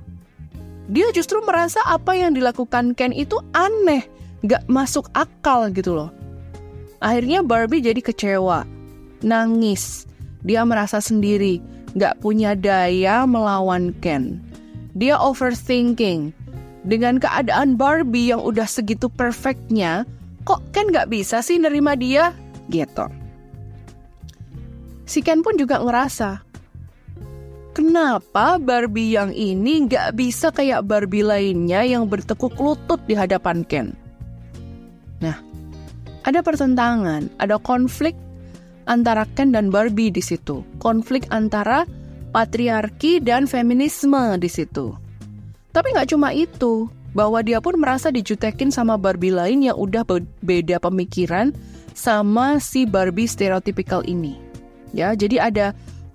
Dia 0.93 1.09
justru 1.17 1.41
merasa 1.43 1.81
apa 1.89 2.13
yang 2.17 2.37
dilakukan 2.37 2.93
Ken 2.97 3.13
itu 3.13 3.41
aneh, 3.53 4.09
nggak 4.45 4.69
masuk 4.69 5.09
akal 5.13 5.69
gitu 5.73 5.97
loh. 5.97 6.11
Akhirnya 7.03 7.43
Barbie 7.43 7.83
jadi 7.83 7.99
kecewa 7.99 8.82
nangis. 9.25 10.07
Dia 10.43 10.67
merasa 10.67 10.99
sendiri 10.99 11.63
nggak 11.95 12.25
punya 12.25 12.57
daya 12.57 13.25
melawan 13.29 13.93
Ken. 14.01 14.41
Dia 14.97 15.17
overthinking. 15.17 16.35
Dengan 16.83 17.23
keadaan 17.23 17.79
Barbie 17.79 18.35
yang 18.35 18.43
udah 18.43 18.67
segitu 18.67 19.07
perfectnya, 19.07 20.03
kok 20.43 20.59
Ken 20.75 20.91
nggak 20.91 21.15
bisa 21.15 21.39
sih 21.39 21.55
nerima 21.55 21.95
dia? 21.95 22.35
Gitu. 22.67 23.07
Si 25.07 25.23
Ken 25.23 25.47
pun 25.47 25.55
juga 25.55 25.79
ngerasa, 25.79 26.43
kenapa 27.71 28.59
Barbie 28.59 29.15
yang 29.15 29.31
ini 29.31 29.87
nggak 29.87 30.19
bisa 30.19 30.51
kayak 30.51 30.83
Barbie 30.83 31.23
lainnya 31.23 31.87
yang 31.87 32.11
bertekuk 32.11 32.59
lutut 32.59 32.99
di 33.07 33.15
hadapan 33.15 33.63
Ken? 33.63 33.95
Nah, 35.23 35.39
ada 36.27 36.43
pertentangan, 36.43 37.31
ada 37.39 37.63
konflik 37.63 38.19
antara 38.93 39.25
Ken 39.33 39.57
dan 39.57 39.73
Barbie 39.73 40.13
di 40.13 40.21
situ. 40.21 40.61
Konflik 40.77 41.25
antara 41.33 41.89
patriarki 42.37 43.25
dan 43.25 43.49
feminisme 43.49 44.37
di 44.37 44.53
situ. 44.53 44.93
Tapi 45.73 45.97
nggak 45.97 46.13
cuma 46.13 46.37
itu, 46.37 46.93
bahwa 47.17 47.41
dia 47.45 47.61
pun 47.61 47.77
merasa 47.81 48.09
dijutekin 48.13 48.73
sama 48.73 48.97
Barbie 49.01 49.33
lain 49.33 49.65
yang 49.65 49.77
udah 49.77 50.05
beda 50.45 50.81
pemikiran 50.81 51.53
sama 51.93 52.57
si 52.61 52.89
Barbie 52.89 53.29
stereotypical 53.29 54.01
ini. 54.09 54.37
Ya, 54.93 55.17
jadi 55.17 55.49
ada 55.49 55.67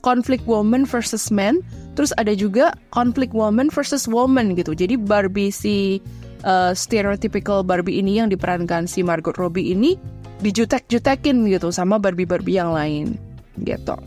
konflik 0.06 0.42
woman 0.46 0.86
versus 0.86 1.34
man, 1.34 1.62
terus 1.98 2.14
ada 2.18 2.34
juga 2.34 2.74
konflik 2.94 3.34
woman 3.34 3.70
versus 3.74 4.06
woman 4.06 4.54
gitu. 4.54 4.78
Jadi 4.78 4.98
Barbie 4.98 5.54
si 5.54 5.98
uh, 6.46 6.74
stereotypical 6.74 7.66
Barbie 7.66 8.02
ini 8.02 8.22
yang 8.22 8.30
diperankan 8.30 8.86
si 8.86 9.02
Margot 9.02 9.38
Robbie 9.38 9.74
ini 9.74 9.98
dijutek-jutekin 10.42 11.50
gitu 11.50 11.74
sama 11.74 11.98
Barbie-Barbie 11.98 12.58
yang 12.58 12.72
lain 12.74 13.18
gitu. 13.62 13.98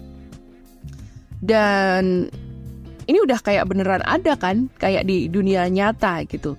Dan 1.41 2.29
ini 3.09 3.19
udah 3.19 3.41
kayak 3.43 3.67
beneran 3.67 4.05
ada 4.07 4.37
kan, 4.39 4.71
kayak 4.79 5.09
di 5.09 5.27
dunia 5.27 5.67
nyata 5.67 6.23
gitu. 6.29 6.55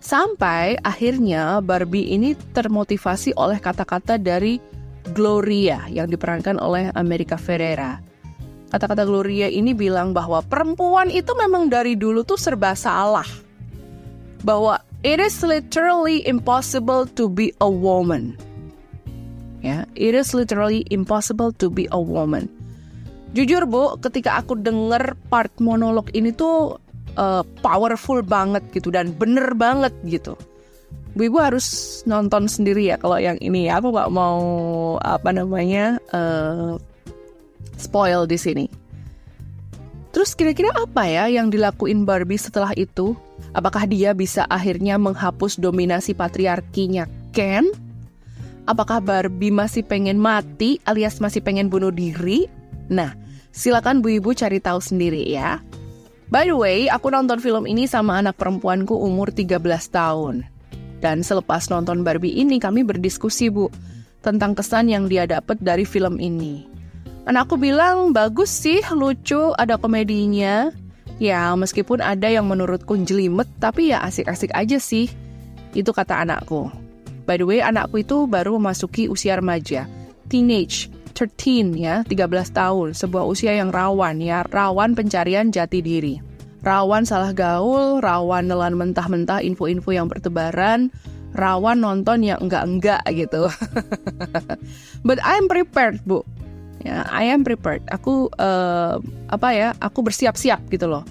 Sampai 0.00 0.76
akhirnya 0.84 1.64
Barbie 1.64 2.12
ini 2.12 2.36
termotivasi 2.36 3.36
oleh 3.36 3.56
kata-kata 3.60 4.20
dari 4.20 4.60
Gloria 5.12 5.84
yang 5.92 6.08
diperankan 6.08 6.56
oleh 6.60 6.88
America 6.96 7.36
Ferrera. 7.36 8.00
Kata-kata 8.72 9.04
Gloria 9.04 9.48
ini 9.48 9.76
bilang 9.76 10.16
bahwa 10.16 10.40
perempuan 10.40 11.12
itu 11.12 11.30
memang 11.36 11.68
dari 11.68 11.94
dulu 11.94 12.24
tuh 12.24 12.40
serba 12.40 12.72
salah. 12.72 13.28
Bahwa 14.44 14.80
it 15.04 15.20
is 15.20 15.40
literally 15.40 16.24
impossible 16.24 17.08
to 17.16 17.28
be 17.28 17.52
a 17.60 17.68
woman 17.68 18.36
ya 19.64 19.88
it 19.96 20.12
is 20.12 20.36
literally 20.36 20.84
impossible 20.92 21.48
to 21.56 21.72
be 21.72 21.88
a 21.88 21.98
woman 21.98 22.44
jujur 23.32 23.64
bu 23.64 23.96
ketika 24.04 24.38
aku 24.44 24.60
denger 24.60 25.16
part 25.32 25.50
monolog 25.58 26.12
ini 26.12 26.30
tuh 26.30 26.76
uh, 27.16 27.42
powerful 27.64 28.20
banget 28.20 28.62
gitu 28.76 28.92
dan 28.92 29.10
bener 29.16 29.56
banget 29.56 29.96
gitu 30.04 30.36
Bu 31.14 31.30
Ibu 31.30 31.38
harus 31.38 32.02
nonton 32.10 32.50
sendiri 32.50 32.90
ya 32.90 32.98
kalau 32.98 33.22
yang 33.22 33.38
ini 33.38 33.70
ya 33.70 33.78
aku 33.78 33.94
nggak 33.94 34.10
mau 34.10 34.42
apa 34.98 35.30
namanya 35.30 36.02
uh, 36.10 36.74
spoil 37.78 38.26
di 38.26 38.34
sini. 38.34 38.66
Terus 40.10 40.34
kira-kira 40.34 40.74
apa 40.74 41.06
ya 41.06 41.30
yang 41.30 41.54
dilakuin 41.54 42.02
Barbie 42.02 42.38
setelah 42.38 42.74
itu? 42.74 43.14
Apakah 43.54 43.86
dia 43.86 44.10
bisa 44.10 44.42
akhirnya 44.46 44.98
menghapus 44.98 45.58
dominasi 45.58 46.18
patriarkinya 46.18 47.06
Ken? 47.30 47.66
Apakah 48.64 49.04
Barbie 49.04 49.52
masih 49.52 49.84
pengen 49.84 50.16
mati 50.16 50.80
alias 50.88 51.20
masih 51.20 51.44
pengen 51.44 51.68
bunuh 51.68 51.92
diri? 51.92 52.48
Nah, 52.88 53.12
silakan 53.52 54.00
Bu 54.00 54.16
Ibu 54.16 54.32
cari 54.32 54.56
tahu 54.56 54.80
sendiri 54.80 55.20
ya. 55.28 55.60
By 56.32 56.48
the 56.48 56.56
way, 56.56 56.88
aku 56.88 57.12
nonton 57.12 57.44
film 57.44 57.68
ini 57.68 57.84
sama 57.84 58.16
anak 58.24 58.40
perempuanku 58.40 58.96
umur 58.96 59.28
13 59.28 59.60
tahun. 59.92 60.48
Dan 61.04 61.20
selepas 61.20 61.68
nonton 61.68 62.00
Barbie 62.00 62.32
ini 62.40 62.56
kami 62.56 62.80
berdiskusi 62.80 63.52
Bu 63.52 63.68
tentang 64.24 64.56
kesan 64.56 64.88
yang 64.88 65.12
dia 65.12 65.28
dapat 65.28 65.60
dari 65.60 65.84
film 65.84 66.16
ini. 66.16 66.64
Anakku 67.28 67.60
bilang 67.60 68.16
bagus 68.16 68.48
sih, 68.48 68.80
lucu, 68.96 69.52
ada 69.60 69.76
komedinya. 69.76 70.72
Ya, 71.20 71.52
meskipun 71.52 72.00
ada 72.00 72.32
yang 72.32 72.48
menurutku 72.48 72.96
jelimet, 73.04 73.46
tapi 73.60 73.92
ya 73.92 74.00
asik-asik 74.00 74.48
aja 74.56 74.80
sih. 74.80 75.12
Itu 75.76 75.92
kata 75.92 76.24
anakku. 76.24 76.83
By 77.24 77.40
the 77.40 77.48
way, 77.48 77.64
anakku 77.64 78.04
itu 78.04 78.28
baru 78.28 78.60
memasuki 78.60 79.08
usia 79.08 79.40
remaja, 79.40 79.88
teenage, 80.28 80.92
13 81.16 81.72
ya, 81.76 82.04
13 82.04 82.52
tahun, 82.52 82.92
sebuah 82.92 83.24
usia 83.24 83.56
yang 83.56 83.72
rawan 83.72 84.20
ya, 84.20 84.44
rawan 84.52 84.92
pencarian 84.92 85.48
jati 85.48 85.80
diri. 85.80 86.20
Rawan 86.64 87.04
salah 87.04 87.32
gaul, 87.32 88.00
rawan 88.00 88.48
nelan 88.48 88.76
mentah-mentah 88.76 89.44
info-info 89.44 89.92
yang 89.92 90.08
bertebaran, 90.08 90.88
rawan 91.36 91.80
nonton 91.80 92.24
yang 92.24 92.40
enggak-enggak 92.40 93.04
gitu. 93.12 93.48
But 95.06 95.20
I'm 95.24 95.48
prepared, 95.48 96.00
Bu. 96.04 96.24
Ya, 96.84 97.08
I 97.08 97.32
am 97.32 97.44
prepared. 97.44 97.84
Aku 97.88 98.28
uh, 98.36 99.00
apa 99.32 99.48
ya? 99.56 99.68
Aku 99.80 100.04
bersiap-siap 100.04 100.68
gitu 100.68 100.88
loh 100.88 101.04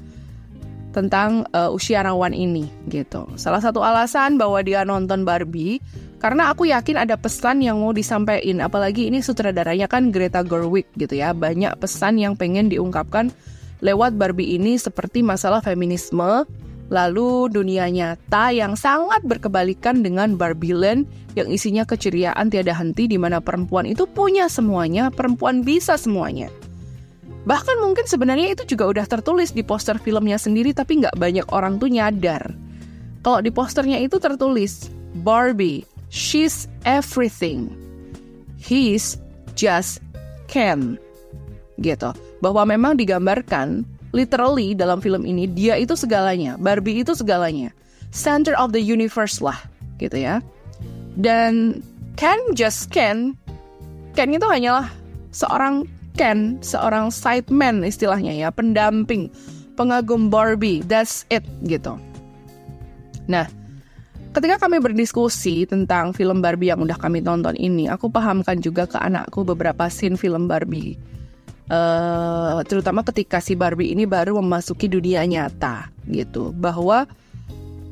tentang 0.93 1.43
uh, 1.51 1.73
usia 1.73 2.06
rawan 2.06 2.32
ini 2.32 2.69
gitu. 2.88 3.25
Salah 3.36 3.60
satu 3.60 3.82
alasan 3.82 4.38
bahwa 4.38 4.62
dia 4.62 4.86
nonton 4.86 5.25
Barbie 5.25 5.82
karena 6.21 6.53
aku 6.53 6.69
yakin 6.69 7.01
ada 7.01 7.17
pesan 7.17 7.60
yang 7.65 7.82
mau 7.82 7.91
disampaikan 7.91 8.63
apalagi 8.63 9.10
ini 9.10 9.19
sutradaranya 9.19 9.89
kan 9.89 10.13
Greta 10.13 10.45
Gerwig 10.45 10.88
gitu 10.95 11.17
ya. 11.17 11.34
Banyak 11.34 11.82
pesan 11.82 12.21
yang 12.21 12.38
pengen 12.38 12.69
diungkapkan 12.69 13.34
lewat 13.84 14.15
Barbie 14.15 14.56
ini 14.56 14.79
seperti 14.79 15.19
masalah 15.19 15.60
feminisme, 15.60 16.47
lalu 16.88 17.51
dunia 17.51 17.91
nyata 17.91 18.56
yang 18.56 18.79
sangat 18.79 19.19
berkebalikan 19.27 19.99
dengan 19.99 20.39
Barbie 20.39 20.71
Land 20.71 21.10
yang 21.36 21.51
isinya 21.51 21.84
keceriaan 21.84 22.47
tiada 22.47 22.71
henti 22.71 23.10
di 23.12 23.19
mana 23.19 23.43
perempuan 23.43 23.84
itu 23.84 24.08
punya 24.08 24.47
semuanya, 24.47 25.12
perempuan 25.12 25.65
bisa 25.65 25.99
semuanya. 25.99 26.47
Bahkan 27.43 27.75
mungkin 27.84 28.08
sebenarnya 28.08 28.56
itu 28.56 28.63
juga 28.75 28.88
udah 28.88 29.06
tertulis 29.08 29.51
di 29.51 29.67
poster 29.67 29.99
filmnya 29.99 30.39
sendiri 30.39 30.71
tapi 30.71 31.03
nggak 31.03 31.19
banyak 31.19 31.47
orang 31.51 31.75
tuh 31.75 31.91
nyadar. 31.91 32.56
Kalau 33.23 33.39
di 33.39 33.51
posternya 33.51 33.99
itu 33.99 34.19
tertulis, 34.19 34.91
Barbie, 35.23 35.84
she's 36.08 36.67
everything. 36.88 37.71
He's 38.60 39.19
just 39.60 39.99
Ken. 40.47 40.95
Gitu. 41.79 42.12
Bahwa 42.39 42.63
memang 42.67 42.95
digambarkan, 42.95 43.84
literally 44.15 44.75
dalam 44.75 45.03
film 45.03 45.23
ini, 45.27 45.47
dia 45.47 45.75
itu 45.79 45.95
segalanya. 45.95 46.56
Barbie 46.60 47.03
itu 47.03 47.15
segalanya. 47.15 47.71
Center 48.12 48.56
of 48.56 48.71
the 48.71 48.79
universe 48.79 49.43
lah. 49.43 49.60
Gitu 49.99 50.23
ya. 50.23 50.39
Dan 51.19 51.84
Ken 52.15 52.39
just 52.56 52.91
Ken. 52.91 53.36
Ken 54.15 54.32
itu 54.32 54.45
hanyalah 54.45 54.91
seorang 55.34 55.88
Ken 56.13 56.62
seorang 56.62 57.10
sideman 57.10 57.82
istilahnya 57.82 58.34
ya, 58.34 58.49
pendamping, 58.54 59.34
pengagum 59.73 60.30
Barbie, 60.30 60.86
that's 60.86 61.26
it 61.34 61.41
gitu. 61.65 61.97
Nah, 63.26 63.49
ketika 64.34 64.67
kami 64.67 64.78
berdiskusi 64.78 65.65
tentang 65.65 66.13
film 66.13 66.41
Barbie 66.41 66.69
yang 66.69 66.86
udah 66.86 66.97
kami 66.97 67.26
tonton 67.26 67.58
ini, 67.58 67.89
aku 67.89 68.13
pahamkan 68.13 68.62
juga 68.62 68.86
ke 68.86 69.02
anakku 69.02 69.41
beberapa 69.41 69.89
scene 69.89 70.13
film 70.19 70.45
Barbie. 70.45 70.97
Uh, 71.71 72.60
terutama 72.67 73.02
ketika 73.08 73.39
si 73.39 73.56
Barbie 73.56 73.95
ini 73.95 74.04
baru 74.04 74.36
memasuki 74.38 74.91
dunia 74.91 75.23
nyata 75.23 75.89
gitu, 76.12 76.52
bahwa 76.54 77.08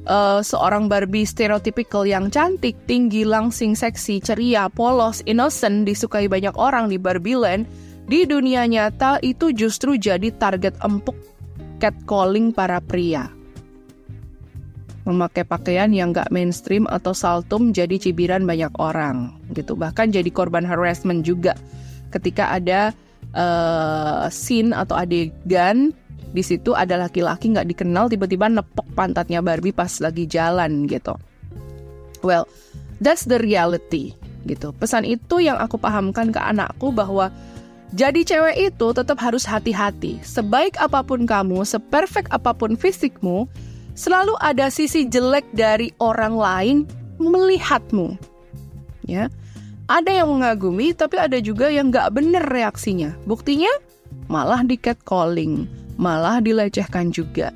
uh, 0.05 0.43
seorang 0.43 0.91
Barbie 0.91 1.23
stereotypical 1.23 2.03
yang 2.03 2.27
cantik, 2.27 2.75
tinggi, 2.85 3.23
langsing, 3.23 3.73
seksi, 3.73 4.19
ceria, 4.19 4.67
polos, 4.67 5.23
innocent, 5.23 5.87
disukai 5.87 6.27
banyak 6.27 6.53
orang 6.59 6.91
di 6.91 6.99
Barbie 6.99 7.39
Land 7.39 7.63
di 8.07 8.25
dunia 8.25 8.65
nyata 8.65 9.21
itu 9.21 9.53
justru 9.53 9.97
jadi 9.97 10.33
target 10.35 10.77
empuk 10.81 11.17
catcalling 11.81 12.53
para 12.53 12.77
pria. 12.81 13.29
Memakai 15.01 15.41
pakaian 15.41 15.89
yang 15.89 16.13
gak 16.13 16.29
mainstream 16.29 16.85
atau 16.85 17.09
saltum 17.09 17.73
jadi 17.73 17.97
cibiran 17.97 18.45
banyak 18.45 18.69
orang 18.77 19.33
gitu. 19.57 19.73
Bahkan 19.73 20.13
jadi 20.13 20.29
korban 20.29 20.61
harassment 20.61 21.25
juga 21.25 21.57
ketika 22.13 22.53
ada 22.53 22.93
uh, 23.33 24.29
scene 24.29 24.75
atau 24.77 24.93
adegan 24.93 25.89
di 26.31 26.43
situ 26.45 26.71
ada 26.71 26.95
laki-laki 26.95 27.51
nggak 27.51 27.67
dikenal 27.75 28.07
tiba-tiba 28.07 28.47
nepok 28.47 28.87
pantatnya 28.95 29.43
Barbie 29.43 29.75
pas 29.75 29.91
lagi 29.99 30.23
jalan 30.23 30.87
gitu. 30.87 31.15
Well, 32.23 32.47
that's 33.03 33.27
the 33.27 33.41
reality 33.41 34.15
gitu. 34.47 34.71
Pesan 34.77 35.03
itu 35.03 35.43
yang 35.43 35.59
aku 35.59 35.75
pahamkan 35.75 36.31
ke 36.31 36.39
anakku 36.39 36.93
bahwa 36.95 37.33
jadi 37.91 38.23
cewek 38.23 38.71
itu 38.71 38.87
tetap 38.95 39.19
harus 39.19 39.43
hati-hati. 39.43 40.23
Sebaik 40.23 40.79
apa 40.79 41.03
pun 41.03 41.27
kamu, 41.27 41.67
seperfect 41.67 42.31
apa 42.31 42.55
pun 42.55 42.79
fisikmu, 42.79 43.51
selalu 43.99 44.31
ada 44.39 44.71
sisi 44.71 45.03
jelek 45.03 45.43
dari 45.51 45.91
orang 45.99 46.35
lain 46.39 46.77
melihatmu. 47.19 48.15
Ya, 49.03 49.27
ada 49.91 50.07
yang 50.07 50.31
mengagumi, 50.31 50.95
tapi 50.95 51.19
ada 51.19 51.35
juga 51.43 51.67
yang 51.67 51.91
nggak 51.91 52.15
bener 52.15 52.47
reaksinya. 52.47 53.11
Buktinya, 53.27 53.71
malah 54.31 54.63
di 54.63 54.79
catcalling, 54.79 55.67
malah 55.99 56.39
dilecehkan 56.39 57.11
juga. 57.11 57.51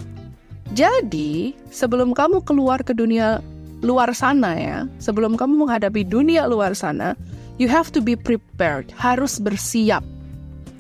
Jadi, 0.76 1.56
sebelum 1.72 2.12
kamu 2.12 2.44
keluar 2.44 2.84
ke 2.84 2.92
dunia 2.92 3.40
luar 3.80 4.12
sana 4.12 4.52
ya, 4.60 4.78
sebelum 5.00 5.40
kamu 5.40 5.64
menghadapi 5.64 6.04
dunia 6.04 6.44
luar 6.52 6.76
sana, 6.76 7.16
you 7.56 7.72
have 7.72 7.88
to 7.96 8.04
be 8.04 8.20
prepared, 8.20 8.92
harus 9.00 9.40
bersiap. 9.40 10.04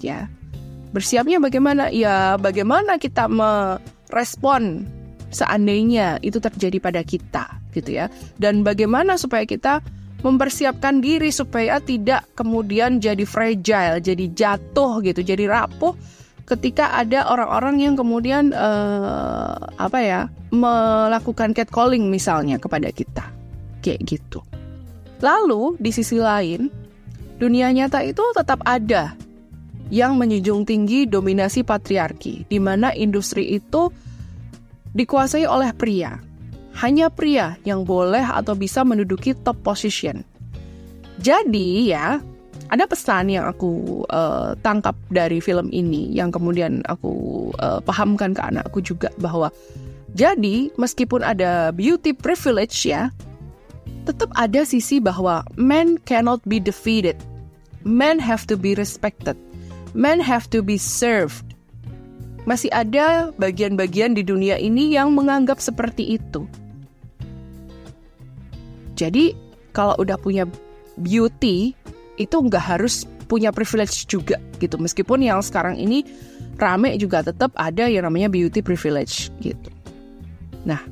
Ya. 0.05 0.29
Bersiapnya 0.93 1.41
bagaimana? 1.41 1.89
Ya, 1.89 2.37
bagaimana 2.37 3.01
kita 3.01 3.25
merespon 3.25 4.85
seandainya 5.33 6.21
itu 6.21 6.37
terjadi 6.37 6.77
pada 6.77 7.01
kita, 7.01 7.57
gitu 7.73 7.97
ya. 7.97 8.07
Dan 8.37 8.61
bagaimana 8.61 9.17
supaya 9.17 9.43
kita 9.43 9.81
mempersiapkan 10.23 11.03
diri 11.03 11.29
supaya 11.33 11.81
tidak 11.83 12.23
kemudian 12.37 13.01
jadi 13.01 13.25
fragile, 13.27 13.99
jadi 13.99 14.25
jatuh 14.31 15.03
gitu, 15.03 15.21
jadi 15.25 15.45
rapuh 15.49 15.93
ketika 16.45 16.93
ada 16.93 17.25
orang-orang 17.25 17.81
yang 17.81 17.93
kemudian 17.97 18.53
uh, 18.53 19.57
apa 19.81 19.99
ya 20.01 20.21
melakukan 20.53 21.57
catcalling 21.57 22.07
misalnya 22.13 22.61
kepada 22.61 22.93
kita 22.93 23.25
kayak 23.81 24.05
gitu. 24.05 24.45
Lalu 25.25 25.77
di 25.81 25.89
sisi 25.89 26.21
lain 26.21 26.69
dunia 27.41 27.73
nyata 27.73 28.05
itu 28.05 28.21
tetap 28.37 28.61
ada 28.63 29.17
yang 29.93 30.17
menjunjung 30.17 30.65
tinggi 30.65 31.05
dominasi 31.05 31.61
patriarki 31.61 32.49
di 32.49 32.57
mana 32.57 32.89
industri 32.95 33.57
itu 33.57 33.93
dikuasai 34.95 35.45
oleh 35.45 35.75
pria. 35.75 36.17
Hanya 36.75 37.07
pria 37.07 37.55
yang 37.63 37.87
boleh 37.87 38.23
atau 38.23 38.51
bisa 38.55 38.83
menduduki 38.83 39.31
top 39.31 39.55
position. 39.63 40.27
Jadi 41.23 41.95
ya, 41.95 42.19
ada 42.67 42.83
pesan 42.83 43.31
yang 43.31 43.47
aku 43.47 44.03
uh, 44.11 44.57
tangkap 44.59 44.97
dari 45.07 45.39
film 45.39 45.71
ini 45.71 46.11
yang 46.11 46.33
kemudian 46.33 46.83
aku 46.89 47.47
uh, 47.63 47.79
pahamkan 47.79 48.35
ke 48.35 48.41
anakku 48.43 48.83
juga 48.83 49.07
bahwa 49.23 49.47
jadi 50.15 50.71
meskipun 50.75 51.23
ada 51.23 51.71
beauty 51.71 52.11
privilege 52.15 52.87
ya, 52.87 53.11
tetap 54.07 54.31
ada 54.35 54.63
sisi 54.63 54.99
bahwa 54.99 55.43
men 55.59 55.99
cannot 56.07 56.39
be 56.47 56.59
defeated. 56.59 57.19
Men 57.85 58.17
have 58.17 58.49
to 58.49 58.57
be 58.57 58.73
respected. 58.73 59.37
Men 59.95 60.19
have 60.19 60.51
to 60.51 60.59
be 60.59 60.75
served. 60.75 61.55
Masih 62.43 62.67
ada 62.75 63.31
bagian-bagian 63.39 64.13
di 64.13 64.21
dunia 64.21 64.59
ini 64.59 64.91
yang 64.91 65.15
menganggap 65.15 65.57
seperti 65.57 66.19
itu. 66.19 66.43
Jadi 68.99 69.33
kalau 69.71 69.95
udah 69.97 70.19
punya 70.19 70.43
beauty 70.99 71.73
itu 72.15 72.35
nggak 72.35 72.75
harus 72.75 73.07
punya 73.25 73.49
privilege 73.55 74.05
juga 74.05 74.37
gitu. 74.59 74.75
Meskipun 74.75 75.23
yang 75.23 75.39
sekarang 75.39 75.79
ini 75.79 76.03
rame 76.59 76.95
juga 76.99 77.23
tetap 77.23 77.55
ada 77.55 77.87
yang 77.87 78.07
namanya 78.07 78.27
beauty 78.27 78.59
privilege 78.59 79.31
gitu. 79.39 79.71
Nah, 80.67 80.83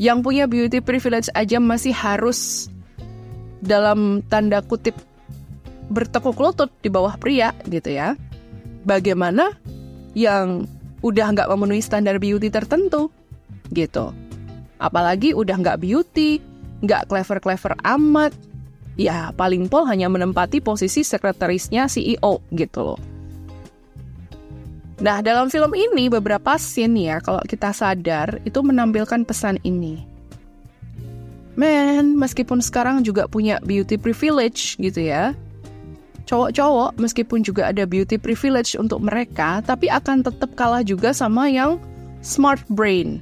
yang 0.00 0.24
punya 0.24 0.48
beauty 0.48 0.80
privilege 0.80 1.28
aja 1.36 1.60
masih 1.60 1.92
harus 1.92 2.72
dalam 3.60 4.24
tanda 4.32 4.64
kutip 4.64 4.96
bertekuk 5.92 6.40
lutut 6.40 6.70
di 6.80 6.88
bawah 6.88 7.14
pria 7.20 7.52
gitu 7.68 7.92
ya. 7.92 8.16
Bagaimana 8.84 9.54
yang 10.16 10.64
udah 11.00 11.26
nggak 11.32 11.48
memenuhi 11.48 11.80
standar 11.80 12.20
beauty 12.20 12.52
tertentu 12.52 13.08
gitu. 13.72 14.12
Apalagi 14.80 15.36
udah 15.36 15.56
nggak 15.60 15.80
beauty, 15.80 16.40
nggak 16.84 17.08
clever-clever 17.08 17.76
amat, 17.84 18.32
ya 18.96 19.32
paling 19.36 19.68
pol 19.68 19.84
hanya 19.88 20.08
menempati 20.08 20.60
posisi 20.64 21.04
sekretarisnya 21.04 21.86
CEO 21.88 22.40
gitu 22.52 22.80
loh. 22.80 23.00
Nah, 25.00 25.24
dalam 25.24 25.48
film 25.48 25.72
ini 25.72 26.12
beberapa 26.12 26.60
scene 26.60 27.08
ya, 27.08 27.24
kalau 27.24 27.40
kita 27.48 27.72
sadar, 27.72 28.36
itu 28.44 28.60
menampilkan 28.60 29.24
pesan 29.24 29.56
ini. 29.64 30.04
Men, 31.56 32.20
meskipun 32.20 32.60
sekarang 32.60 33.00
juga 33.00 33.24
punya 33.24 33.56
beauty 33.64 33.96
privilege 33.96 34.76
gitu 34.76 35.00
ya, 35.00 35.32
cowok-cowok 36.30 37.02
meskipun 37.02 37.42
juga 37.42 37.74
ada 37.74 37.82
beauty 37.82 38.14
privilege 38.14 38.78
untuk 38.78 39.02
mereka, 39.02 39.58
tapi 39.66 39.90
akan 39.90 40.22
tetap 40.22 40.54
kalah 40.54 40.86
juga 40.86 41.10
sama 41.10 41.50
yang 41.50 41.82
smart 42.22 42.62
brain, 42.70 43.18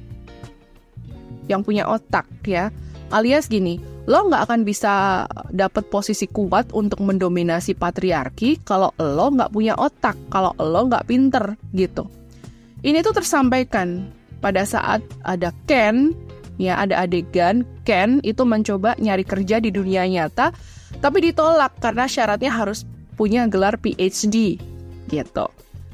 yang 1.49 1.65
punya 1.65 1.89
otak 1.89 2.29
ya. 2.45 2.69
Alias 3.09 3.49
gini, 3.49 3.81
lo 4.05 4.29
nggak 4.29 4.45
akan 4.45 4.61
bisa 4.61 5.25
dapat 5.49 5.89
posisi 5.89 6.29
kuat 6.29 6.69
untuk 6.77 7.01
mendominasi 7.01 7.73
patriarki 7.73 8.61
kalau 8.61 8.93
lo 9.01 9.33
nggak 9.33 9.49
punya 9.49 9.73
otak, 9.73 10.13
kalau 10.29 10.53
lo 10.61 10.85
nggak 10.85 11.09
pinter 11.09 11.57
gitu. 11.73 12.05
Ini 12.85 13.01
tuh 13.01 13.17
tersampaikan 13.17 14.13
pada 14.37 14.61
saat 14.69 15.01
ada 15.25 15.49
Ken, 15.65 16.13
ya 16.61 16.77
ada 16.77 17.09
adegan 17.09 17.65
Ken 17.81 18.21
itu 18.21 18.45
mencoba 18.45 18.93
nyari 19.01 19.25
kerja 19.25 19.57
di 19.57 19.73
dunia 19.73 20.05
nyata, 20.05 20.53
tapi 21.01 21.25
ditolak 21.25 21.81
karena 21.81 22.05
syaratnya 22.05 22.53
harus 22.53 22.85
punya 23.19 23.43
gelar 23.51 23.75
PhD 23.75 24.55
gitu. 25.11 25.45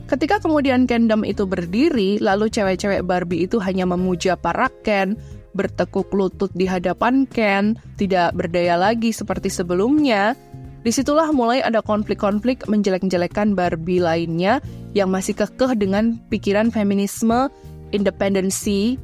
Ketika 0.05 0.37
kemudian 0.37 0.85
Kendom 0.85 1.25
itu 1.25 1.49
berdiri, 1.49 2.21
lalu 2.21 2.45
cewek-cewek 2.53 3.01
Barbie 3.09 3.49
itu 3.49 3.57
hanya 3.57 3.89
memuja 3.89 4.37
para 4.37 4.69
Ken, 4.85 5.17
bertekuk 5.57 6.13
lutut 6.13 6.53
di 6.53 6.69
hadapan 6.69 7.25
Ken, 7.25 7.73
tidak 7.97 8.37
berdaya 8.37 8.77
lagi 8.77 9.09
seperti 9.09 9.49
sebelumnya, 9.49 10.37
di 10.85 10.93
situlah 10.93 11.33
mulai 11.33 11.65
ada 11.65 11.81
konflik-konflik 11.81 12.69
menjelek-jelekan 12.69 13.57
Barbie 13.57 13.97
lainnya 13.97 14.61
yang 14.93 15.09
masih 15.09 15.33
kekeh 15.33 15.73
dengan 15.73 16.21
pikiran 16.29 16.69
feminisme, 16.69 17.49
independensi, 17.89 19.01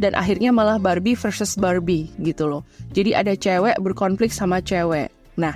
dan 0.00 0.16
akhirnya 0.16 0.48
malah 0.48 0.80
Barbie 0.80 1.12
versus 1.12 1.60
Barbie 1.60 2.08
gitu 2.24 2.48
loh. 2.48 2.64
Jadi 2.96 3.12
ada 3.12 3.36
cewek 3.36 3.76
berkonflik 3.84 4.32
sama 4.32 4.64
cewek. 4.64 5.12
Nah, 5.36 5.52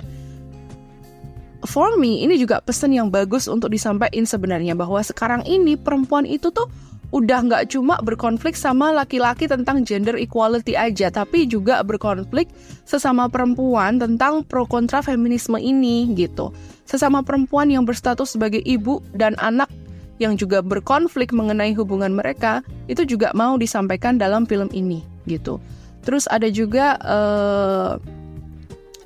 for 1.65 1.97
me 1.97 2.21
ini 2.21 2.37
juga 2.37 2.61
pesan 2.61 2.93
yang 2.93 3.07
bagus 3.09 3.49
untuk 3.49 3.73
disampaikan 3.73 4.27
sebenarnya 4.27 4.77
bahwa 4.77 5.01
sekarang 5.01 5.41
ini 5.47 5.73
perempuan 5.79 6.27
itu 6.27 6.53
tuh 6.53 6.69
udah 7.15 7.39
nggak 7.47 7.71
cuma 7.71 7.95
berkonflik 8.03 8.51
sama 8.59 8.91
laki-laki 8.91 9.47
tentang 9.47 9.87
gender 9.87 10.19
equality 10.19 10.75
aja, 10.75 11.07
tapi 11.07 11.47
juga 11.47 11.79
berkonflik 11.79 12.51
sesama 12.83 13.31
perempuan 13.31 13.95
tentang 13.95 14.43
pro 14.43 14.67
kontra 14.67 14.99
feminisme 14.99 15.55
ini 15.55 16.11
gitu. 16.19 16.51
Sesama 16.83 17.23
perempuan 17.23 17.71
yang 17.71 17.87
berstatus 17.87 18.35
sebagai 18.35 18.59
ibu 18.63 18.99
dan 19.15 19.39
anak 19.39 19.71
yang 20.19 20.35
juga 20.35 20.59
berkonflik 20.59 21.31
mengenai 21.31 21.71
hubungan 21.77 22.11
mereka 22.11 22.65
itu 22.91 23.05
juga 23.07 23.31
mau 23.37 23.55
disampaikan 23.55 24.19
dalam 24.19 24.43
film 24.43 24.67
ini 24.75 24.99
gitu. 25.29 25.63
Terus 26.03 26.27
ada 26.27 26.47
juga 26.51 26.99
uh, 27.03 27.99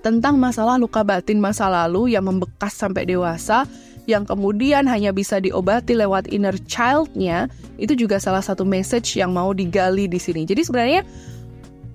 tentang 0.02 0.42
masalah 0.42 0.82
luka 0.82 1.06
batin 1.06 1.38
masa 1.38 1.70
lalu 1.70 2.18
yang 2.18 2.26
membekas 2.26 2.74
sampai 2.74 3.06
dewasa 3.06 3.70
yang 4.10 4.26
kemudian 4.26 4.90
hanya 4.90 5.14
bisa 5.14 5.38
diobati 5.38 5.94
lewat 5.94 6.34
inner 6.34 6.58
child-nya, 6.66 7.46
itu 7.78 7.94
juga 7.94 8.18
salah 8.18 8.42
satu 8.42 8.66
message 8.66 9.14
yang 9.14 9.30
mau 9.30 9.54
digali 9.54 10.10
di 10.10 10.18
sini. 10.18 10.42
Jadi 10.42 10.62
sebenarnya 10.66 11.02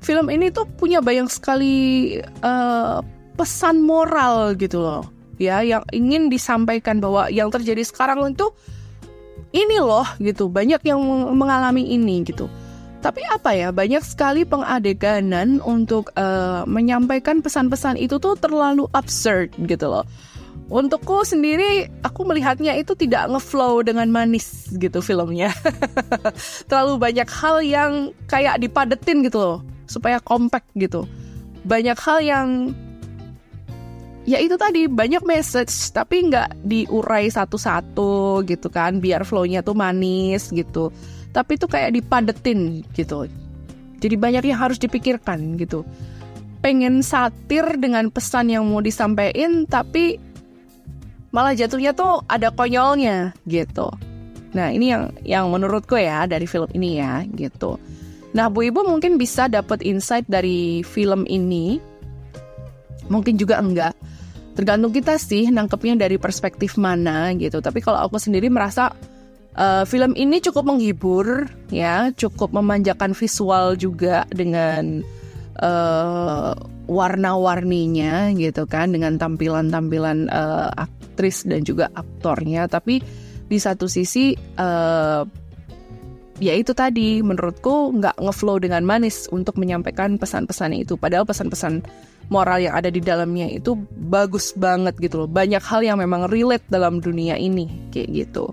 film 0.00 0.30
ini 0.30 0.54
tuh 0.54 0.70
punya 0.78 1.02
banyak 1.02 1.26
sekali 1.26 1.74
uh, 2.46 3.02
pesan 3.34 3.82
moral 3.82 4.54
gitu 4.54 4.80
loh, 4.80 5.02
ya 5.36 5.66
yang 5.66 5.82
ingin 5.90 6.30
disampaikan 6.30 7.02
bahwa 7.02 7.26
yang 7.26 7.50
terjadi 7.50 7.82
sekarang 7.82 8.22
itu 8.30 8.48
ini 9.50 9.82
loh 9.82 10.06
gitu, 10.22 10.46
banyak 10.46 10.80
yang 10.86 11.02
mengalami 11.34 11.90
ini 11.90 12.22
gitu. 12.22 12.46
Tapi 13.06 13.22
apa 13.30 13.50
ya, 13.54 13.70
banyak 13.70 14.02
sekali 14.02 14.42
pengadeganan 14.42 15.62
untuk 15.62 16.10
uh, 16.18 16.66
menyampaikan 16.66 17.38
pesan-pesan 17.38 17.94
itu 18.02 18.18
tuh 18.18 18.34
terlalu 18.34 18.90
absurd 18.90 19.54
gitu 19.70 19.86
loh 19.86 20.02
Untukku 20.66 21.22
sendiri, 21.22 21.86
aku 22.02 22.26
melihatnya 22.26 22.74
itu 22.74 22.98
tidak 22.98 23.30
ngeflow 23.30 23.86
dengan 23.86 24.10
manis 24.10 24.66
gitu 24.74 24.98
filmnya. 24.98 25.54
Terlalu 26.68 26.94
banyak 26.98 27.28
hal 27.30 27.62
yang 27.62 27.92
kayak 28.26 28.58
dipadetin 28.58 29.22
gitu 29.22 29.38
loh, 29.38 29.58
supaya 29.86 30.18
compact 30.18 30.66
gitu. 30.74 31.06
Banyak 31.62 31.94
hal 32.02 32.18
yang 32.18 32.48
ya 34.26 34.42
itu 34.42 34.58
tadi 34.58 34.90
banyak 34.90 35.22
message 35.22 35.94
tapi 35.94 36.26
nggak 36.34 36.58
diurai 36.66 37.30
satu-satu 37.30 38.42
gitu 38.50 38.66
kan 38.66 38.98
biar 38.98 39.22
flownya 39.22 39.62
tuh 39.62 39.78
manis 39.78 40.50
gitu 40.50 40.90
tapi 41.36 41.60
itu 41.60 41.68
kayak 41.68 41.92
dipadetin 41.92 42.80
gitu 42.96 43.28
jadi 44.00 44.16
banyak 44.16 44.48
yang 44.48 44.56
harus 44.56 44.80
dipikirkan 44.80 45.60
gitu 45.60 45.84
pengen 46.64 47.04
satir 47.04 47.76
dengan 47.76 48.08
pesan 48.08 48.48
yang 48.48 48.64
mau 48.64 48.80
disampaikan 48.80 49.68
tapi 49.68 50.16
malah 51.36 51.52
jatuhnya 51.52 51.92
tuh 51.92 52.24
ada 52.32 52.48
konyolnya 52.48 53.36
gitu. 53.44 53.92
Nah 54.56 54.72
ini 54.72 54.88
yang 54.88 55.12
yang 55.20 55.44
menurutku 55.52 56.00
ya 56.00 56.24
dari 56.24 56.48
film 56.48 56.64
ini 56.72 56.96
ya 56.96 57.28
gitu. 57.36 57.76
Nah 58.32 58.48
Bu 58.48 58.64
Ibu 58.64 58.88
mungkin 58.88 59.20
bisa 59.20 59.44
dapat 59.44 59.84
insight 59.84 60.24
dari 60.32 60.80
film 60.80 61.28
ini, 61.28 61.76
mungkin 63.12 63.36
juga 63.36 63.60
enggak. 63.60 63.94
tergantung 64.56 64.88
kita 64.88 65.20
sih 65.20 65.52
nangkepnya 65.52 66.00
dari 66.00 66.16
perspektif 66.16 66.80
mana 66.80 67.28
gitu. 67.36 67.60
Tapi 67.60 67.84
kalau 67.84 68.08
aku 68.08 68.16
sendiri 68.16 68.48
merasa 68.48 68.88
uh, 69.56 69.84
film 69.88 70.12
ini 70.14 70.38
cukup 70.38 70.68
menghibur, 70.68 71.48
ya, 71.72 72.12
cukup 72.14 72.52
memanjakan 72.52 73.16
visual 73.16 73.74
juga 73.74 74.28
dengan 74.30 75.02
uh, 75.60 76.52
warna-warninya 76.86 78.30
gitu 78.36 78.68
kan, 78.68 78.94
dengan 78.94 79.18
tampilan-tampilan 79.18 80.30
uh, 80.30 80.70
aktris 80.76 81.42
dan 81.48 81.64
juga 81.66 81.90
aktornya. 81.96 82.68
Tapi 82.70 83.02
di 83.46 83.58
satu 83.58 83.90
sisi 83.90 84.36
uh, 84.60 85.24
ya 86.38 86.54
itu 86.54 86.76
tadi. 86.76 87.24
Menurutku 87.24 87.96
nggak 87.96 88.20
ngeflow 88.20 88.60
dengan 88.60 88.84
manis 88.84 89.26
untuk 89.32 89.56
menyampaikan 89.58 90.20
pesan-pesan 90.20 90.76
itu. 90.76 90.94
Padahal 90.94 91.24
pesan-pesan 91.26 91.82
moral 92.26 92.58
yang 92.58 92.74
ada 92.74 92.90
di 92.90 92.98
dalamnya 92.98 93.46
itu 93.50 93.78
bagus 94.10 94.50
banget 94.54 94.98
gitu 94.98 95.24
loh. 95.24 95.28
Banyak 95.30 95.62
hal 95.62 95.80
yang 95.82 95.98
memang 95.98 96.26
relate 96.26 96.66
dalam 96.66 96.98
dunia 96.98 97.38
ini 97.38 97.70
kayak 97.94 98.10
gitu 98.12 98.50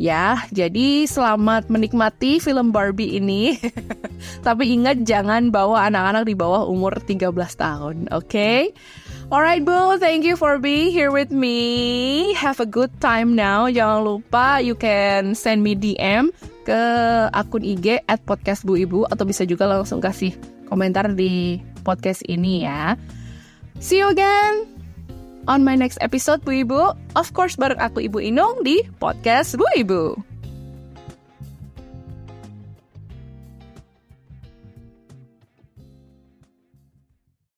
ya 0.00 0.48
jadi 0.48 1.04
selamat 1.04 1.68
menikmati 1.68 2.40
film 2.40 2.72
Barbie 2.72 3.20
ini 3.20 3.60
tapi 4.46 4.72
ingat 4.72 5.04
jangan 5.04 5.52
bawa 5.52 5.92
anak-anak 5.92 6.24
di 6.24 6.32
bawah 6.32 6.64
umur 6.64 6.96
13 7.04 7.28
tahun 7.36 8.08
oke 8.08 8.24
okay? 8.24 8.72
Alright 9.30 9.62
Bu, 9.62 9.94
thank 10.02 10.26
you 10.26 10.34
for 10.34 10.58
being 10.58 10.90
here 10.90 11.14
with 11.14 11.30
me. 11.30 12.34
Have 12.34 12.58
a 12.58 12.66
good 12.66 12.90
time 12.98 13.38
now. 13.38 13.70
Jangan 13.70 14.02
lupa 14.02 14.58
you 14.58 14.74
can 14.74 15.38
send 15.38 15.62
me 15.62 15.78
DM 15.78 16.34
ke 16.66 16.82
akun 17.30 17.62
IG 17.62 18.02
at 18.10 18.18
podcast 18.26 18.66
Bu 18.66 18.74
Ibu 18.74 19.06
atau 19.06 19.22
bisa 19.22 19.46
juga 19.46 19.70
langsung 19.70 20.02
kasih 20.02 20.34
komentar 20.66 21.14
di 21.14 21.62
podcast 21.86 22.26
ini 22.26 22.66
ya. 22.66 22.98
See 23.78 24.02
you 24.02 24.10
again 24.10 24.79
on 25.50 25.66
my 25.66 25.74
next 25.74 25.98
episode 25.98 26.38
Bu 26.46 26.62
Ibu. 26.62 26.94
Of 27.18 27.34
course 27.34 27.58
bareng 27.58 27.82
aku 27.82 28.06
Ibu 28.06 28.22
Inung 28.22 28.62
di 28.62 28.86
podcast 29.02 29.58
Bu 29.58 29.66
Ibu. 29.74 30.14